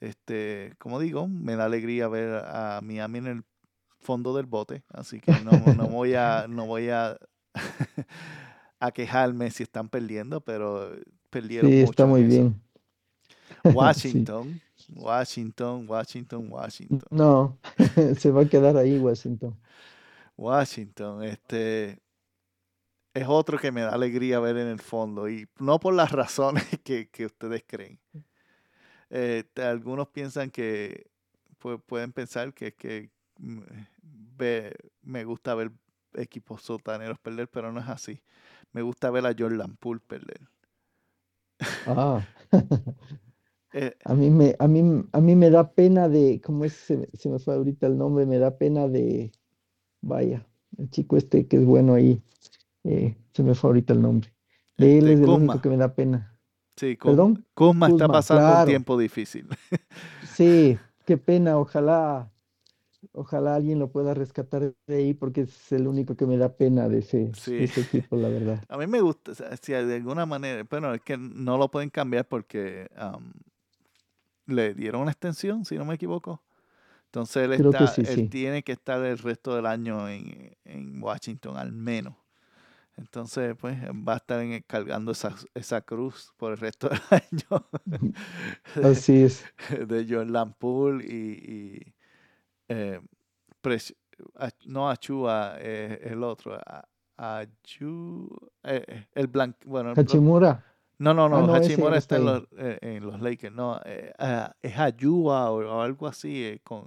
[0.00, 3.44] este, como digo, me da alegría ver a Miami en el
[4.00, 7.18] fondo del bote, así que no, no voy a, no voy a,
[8.80, 10.92] a quejarme si están perdiendo, pero
[11.30, 12.24] perdieron Sí, mucho está muy eso.
[12.24, 12.60] bien.
[13.94, 14.30] Sí.
[14.44, 17.08] Washington, Washington, Washington, Washington.
[17.10, 17.58] No,
[18.18, 19.56] se va a quedar ahí Washington.
[20.36, 22.00] Washington, este
[23.14, 26.64] es otro que me da alegría ver en el fondo y no por las razones
[26.84, 28.00] que, que ustedes creen.
[29.10, 31.10] Eh, algunos piensan que
[31.60, 33.10] pu- pueden pensar que, que
[34.02, 35.72] ve- me gusta ver
[36.14, 38.22] equipos sotaneros perder, pero no es así.
[38.72, 40.40] Me gusta ver a Jordan Poole perder.
[41.86, 42.22] Ah,
[43.72, 46.72] Eh, a mí me, a mí, a mí me da pena de, ¿cómo es?
[46.74, 49.32] Se, me- se me fue ahorita el nombre, me da pena de,
[50.02, 50.46] vaya,
[50.78, 52.22] el chico este que es bueno ahí,
[52.84, 54.34] eh, se me fue ahorita el nombre.
[54.78, 56.38] De él este, es el único que me da pena.
[56.76, 56.96] sí,
[57.92, 59.48] está pasando un tiempo difícil.
[60.22, 62.29] Sí, qué pena, ojalá,
[63.12, 66.88] ojalá alguien lo pueda rescatar de ahí porque es el único que me da pena
[66.88, 67.66] de ese, de Sí.
[67.66, 68.64] ese equipo, la verdad.
[68.68, 71.70] A mí me gusta, o sea, si de alguna manera, bueno, es que no lo
[71.70, 73.32] pueden cambiar porque am,
[74.46, 76.42] le dieron una extensión, si no me equivoco.
[77.06, 78.30] Entonces él está, sí, él sí.
[78.30, 82.16] tiene que estar el resto del año en, en Washington, al menos.
[82.96, 87.66] Entonces, pues, va a estar en- cargando esa, esa cruz por el resto del año
[88.74, 89.44] de, Así es.
[89.86, 91.94] de Jordan Poole y, y
[92.70, 93.00] eh,
[93.62, 93.94] Pres-
[94.36, 96.86] a- no Achua, eh, el otro, a-
[98.64, 100.64] eh, el blanco, bueno, el blan- Hachimura.
[100.98, 103.78] no, no, Ah, no, ya Hachimura está en los, eh, en los Lakers, no,
[104.18, 106.86] ah, es Ayua o, o algo así, con,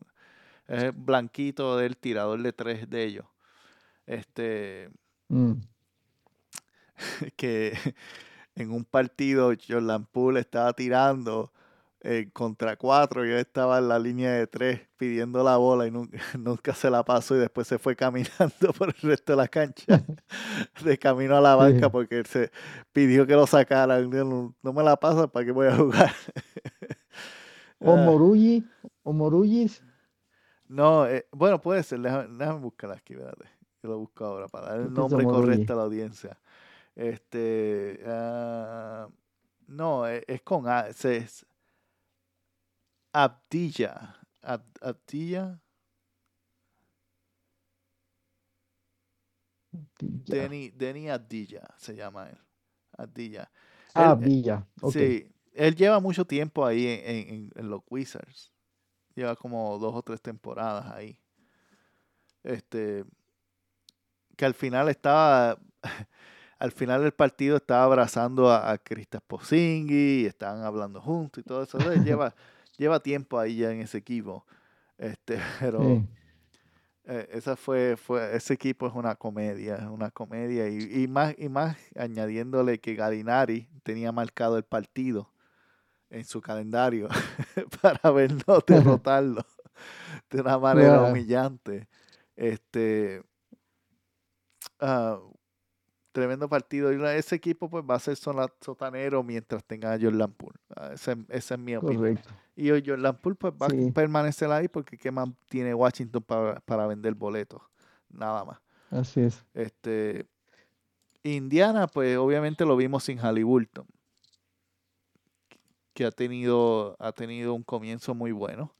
[0.68, 3.26] es el blanquito del tirador de tres de ellos,
[4.08, 4.90] este,
[5.28, 5.54] Mm.
[7.36, 7.74] que
[8.56, 11.52] en un partido Jordan Poole estaba tirando
[12.04, 15.92] eh, contra cuatro y él estaba en la línea de tres pidiendo la bola y
[15.92, 19.48] nunca, nunca se la pasó y después se fue caminando por el resto de la
[19.48, 20.04] cancha
[20.84, 22.52] de camino a la banca porque él se
[22.92, 24.10] pidió que lo sacaran.
[24.10, 26.12] No, no me la pasa, ¿para qué voy a jugar?
[27.80, 28.64] O Ah, Morugi,
[29.04, 29.82] o Morugis.
[30.68, 33.46] no, eh, bueno, puede ser, déjame, déjame buscar aquí, espérate.
[33.82, 36.40] Yo lo busco ahora para dar el nombre correcto a la audiencia.
[36.96, 39.08] Este, ah,
[39.68, 41.46] no, e- es, con A, es
[43.14, 44.16] Abdilla.
[44.42, 45.60] Ab- Abdilla.
[50.00, 52.38] Denny, Denny Abdilla se llama él.
[52.98, 53.50] Abdilla.
[53.96, 54.66] Ah, Él- Villa.
[54.82, 54.92] Ok.
[54.94, 58.52] Sí, él lleva mucho tiempo ahí en, en- en- los Wizards.
[59.16, 61.18] Lleva como dos o tres temporadas ahí.
[62.44, 63.06] Este,
[64.36, 65.58] que al final estaba,
[66.60, 71.48] al final del partido estaba abrazando a, a Kristaps Porzingis y estaban hablando juntos y
[71.48, 71.78] todo eso.
[71.78, 72.34] Entonces, lleva,
[72.78, 74.46] lleva tiempo ahí ya en ese equipo.
[74.98, 76.08] Este, pero Sí.
[77.06, 80.68] eh, esa fue, fue, ese equipo es una comedia, es una comedia.
[80.70, 85.30] Y, y más, y más añadiéndole que Galinari tenía marcado el partido
[86.10, 87.10] en su calendario
[87.82, 89.46] para vernos derrotarlo
[90.30, 91.88] de una manera humillante.
[92.36, 93.24] Este
[94.80, 95.20] ah,
[96.12, 96.94] tremendo partido.
[96.94, 100.60] Y ese equipo pues va a ser sotanero mientras tenga a Jordan Poole.
[100.76, 102.20] Ah, Esa, esa es mi opinión.
[102.56, 103.88] Y hoy Jordan Poole pues va Sí.
[103.90, 107.62] a permanecer ahí porque qué más tiene Washington para, para vender boletos.
[108.10, 108.60] Nada más.
[108.92, 109.44] Así es.
[109.54, 110.28] Este
[111.24, 113.86] Indiana, pues obviamente lo vimos sin Halliburton.
[115.94, 118.74] Que ha tenido, ha tenido un comienzo muy bueno.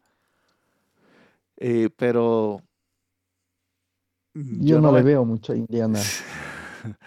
[1.58, 2.62] Eh, pero
[4.34, 6.00] Yo no le veo mucho a Indiana.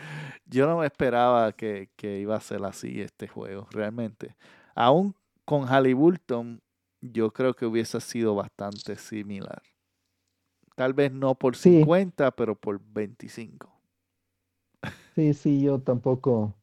[0.46, 4.36] yo no me esperaba que, que, iba a ser así este juego, realmente.
[4.74, 5.14] Aún
[5.46, 6.60] con Halliburton,
[7.00, 9.62] yo creo que hubiese sido bastante similar.
[10.74, 13.72] Tal vez no por 50, pero por 25.
[15.14, 16.54] Sí, sí, yo tampoco.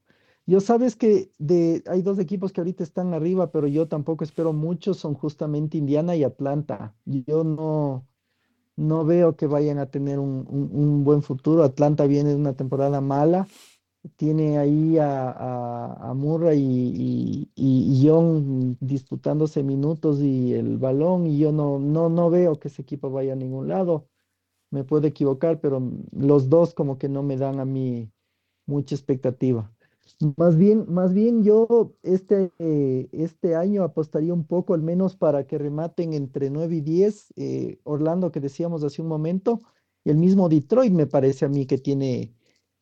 [0.46, 4.54] Yo sabes que de, hay dos equipos que ahorita están arriba, pero yo tampoco espero
[4.54, 6.94] mucho, son justamente Indiana y Atlanta.
[7.06, 8.06] Yo no,
[8.76, 11.64] no veo que vayan a tener un, buen futuro.
[11.64, 13.48] Atlanta viene de una temporada mala,
[14.18, 15.32] tiene ahí a,
[16.10, 22.30] a, Murray y, y, Young disputándose minutos y el balón, y yo no, no, no
[22.30, 24.08] veo que ese equipo vaya a ningún lado.
[24.72, 25.82] Me puedo equivocar, pero
[26.12, 28.12] los dos como que no me dan a mí
[28.66, 29.72] mucha expectativa.
[30.38, 35.46] Más bien, más bien yo este, eh, este año apostaría un poco, al menos para
[35.46, 37.34] que rematen entre 9 y 10.
[37.36, 39.62] Eh, Orlando, que decíamos hace un momento,
[40.04, 42.34] y el mismo Detroit me parece a mí que tiene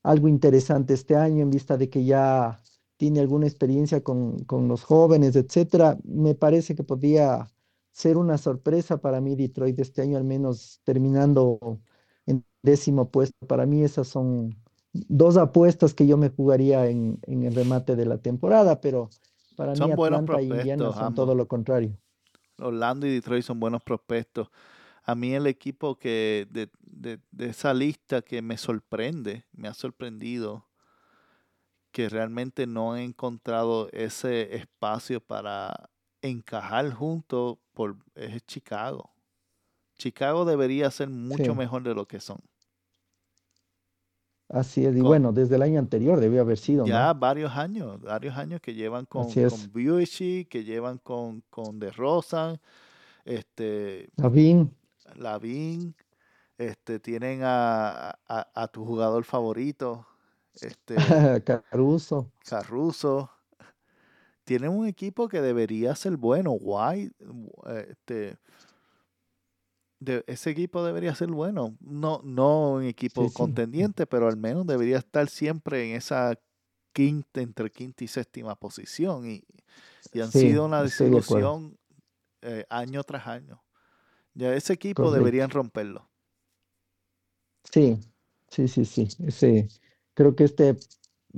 [0.03, 2.61] algo interesante este año en vista de que ya
[2.97, 5.97] tiene alguna experiencia con, con los jóvenes, etcétera.
[6.03, 7.47] Me parece que podría
[7.91, 11.79] ser una sorpresa para mí Detroit este año, al menos terminando
[12.25, 13.35] en décimo puesto.
[13.47, 14.55] Para mí esas son
[14.93, 19.09] dos apuestas que yo me jugaría en, el remate de la temporada, pero
[19.55, 21.97] para mí Atlanta y Indiana son todo lo contrario.
[22.57, 24.49] Orlando y Detroit son buenos prospectos.
[25.03, 30.67] A mí el equipo que de, de, esa lista que me sorprende, me ha sorprendido,
[31.91, 35.89] que realmente no he encontrado ese espacio para
[36.21, 39.11] encajar juntos por, es Chicago.
[39.97, 42.39] Chicago debería ser mucho mejor de lo que son.
[44.49, 46.85] Así es, y bueno, desde el año anterior debió haber sido.
[46.85, 52.59] Ya varios años, varios años que llevan con, con que llevan con, con De Rosa,
[53.23, 54.09] este.
[55.15, 55.95] Lavín,
[56.57, 60.05] este, tienen a, a, tu jugador favorito,
[60.61, 60.95] este,
[61.45, 62.31] Caruso.
[62.47, 63.29] Caruso.
[64.43, 67.15] Tienen un equipo que debería ser bueno, White,
[67.89, 68.37] este,
[70.27, 71.77] ese equipo debería ser bueno.
[71.79, 76.37] No, no un equipo contendiente, pero al menos debería estar siempre en esa
[76.91, 79.29] quinta, entre quinta y séptima posición.
[79.29, 79.43] Y,
[80.19, 81.77] han sido una desilusión
[82.41, 83.61] eh, año tras año.
[84.33, 86.09] Ya ese equipo deberían romperlo.
[87.63, 87.99] Sí,
[88.49, 89.07] sí, sí, sí.
[89.25, 89.67] Ese,
[90.13, 90.77] creo que este,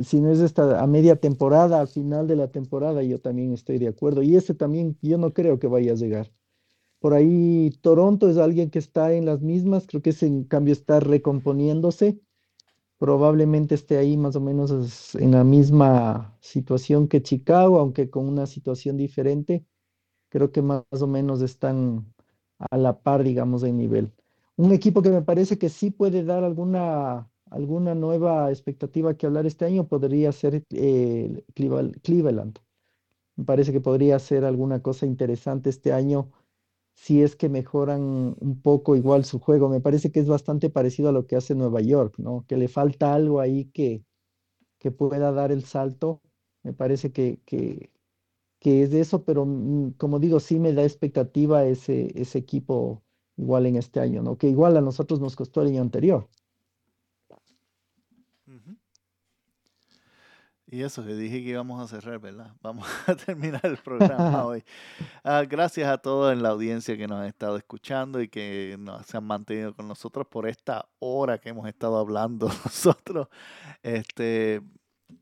[0.01, 3.77] si no es esta a media temporada, al final de la temporada, yo también estoy
[3.79, 4.23] de acuerdo.
[4.23, 6.31] Y ese también, yo no creo que vaya a llegar.
[6.99, 10.73] Por ahí Toronto es alguien que está en las mismas, creo que ese en cambio
[10.73, 12.19] está recomponiéndose.
[12.97, 18.45] Probablemente esté ahí más o menos en la misma situación que Chicago, aunque con una
[18.47, 19.65] situación diferente.
[20.29, 22.12] Creo que más o menos están
[22.69, 24.11] a la par, digamos, en nivel.
[24.55, 29.45] Un equipo que me parece que sí puede dar alguna, alguna nueva expectativa que hablar
[29.45, 32.59] este año podría ser eh, Cleveland.
[33.35, 36.31] Me parece que podría ser alguna cosa interesante este año
[36.95, 39.69] si es que mejoran un poco igual su juego.
[39.69, 42.45] Me parece que es bastante parecido a lo que hace Nueva York, ¿no?
[42.47, 44.03] Que le falta algo ahí que,
[44.79, 46.21] que pueda dar el salto.
[46.63, 47.91] Me parece que, que,
[48.63, 53.03] que es de eso, pero mm, como digo, sí me da expectativa ese, ese equipo
[53.37, 54.37] igual en este año, ¿no?
[54.37, 56.29] Que igual a nosotros nos costó el año anterior.
[60.73, 62.55] Y eso que dije que íbamos a cerrar, ¿verdad?
[62.63, 64.63] Vamos a terminar el programa hoy.
[65.23, 69.05] Ah, gracias a todos en la audiencia que nos ha estado escuchando y que nos,
[69.05, 73.27] se han mantenido con nosotros por esta hora que hemos estado hablando nosotros.
[73.83, 74.63] Este,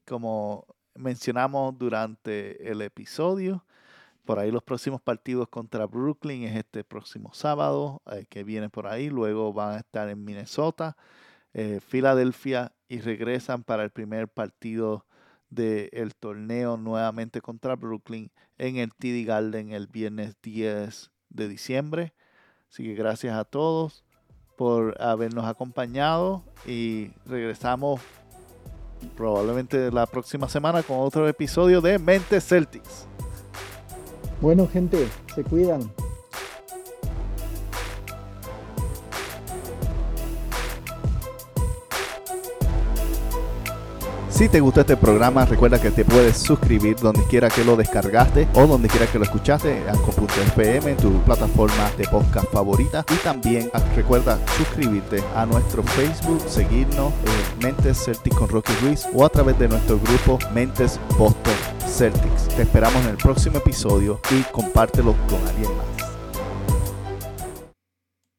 [0.06, 0.66] como
[1.02, 3.64] mencionamos durante el episodio,
[4.26, 8.88] por ahí los próximos partidos contra Brooklyn es este próximo sábado eh, que viene por
[8.88, 9.10] ahí.
[9.10, 10.96] Luego van a estar en Minnesota,
[11.54, 15.06] eh, Filadelfia y regresan para el primer partido
[15.50, 22.14] del torneo nuevamente contra Brooklyn en el TD Garden el viernes 10 de diciembre.
[22.70, 24.06] Así que gracias a todos
[24.56, 28.00] por habernos acompañado y regresamos
[29.16, 33.08] probablemente la próxima semana con otro episodio de Mentes Celtics.
[34.42, 35.92] Bueno gente, se cuidan.
[44.32, 48.48] Si te gustó este programa, recuerda que te puedes suscribir donde quiera que lo descargaste
[48.56, 49.84] o donde quiera que lo escuchaste,
[50.48, 53.06] FM, en tu plataforma de podcast favorita.
[53.14, 59.06] Y también ah, recuerda suscribirte a nuestro Facebook, seguirnos en Mentes Celtics con Rocky Ruiz
[59.14, 61.54] o a través de nuestro grupo Mentes Boston
[61.86, 62.48] Celtics.
[62.56, 66.01] Te esperamos en el próximo episodio y compártelo con alguien más.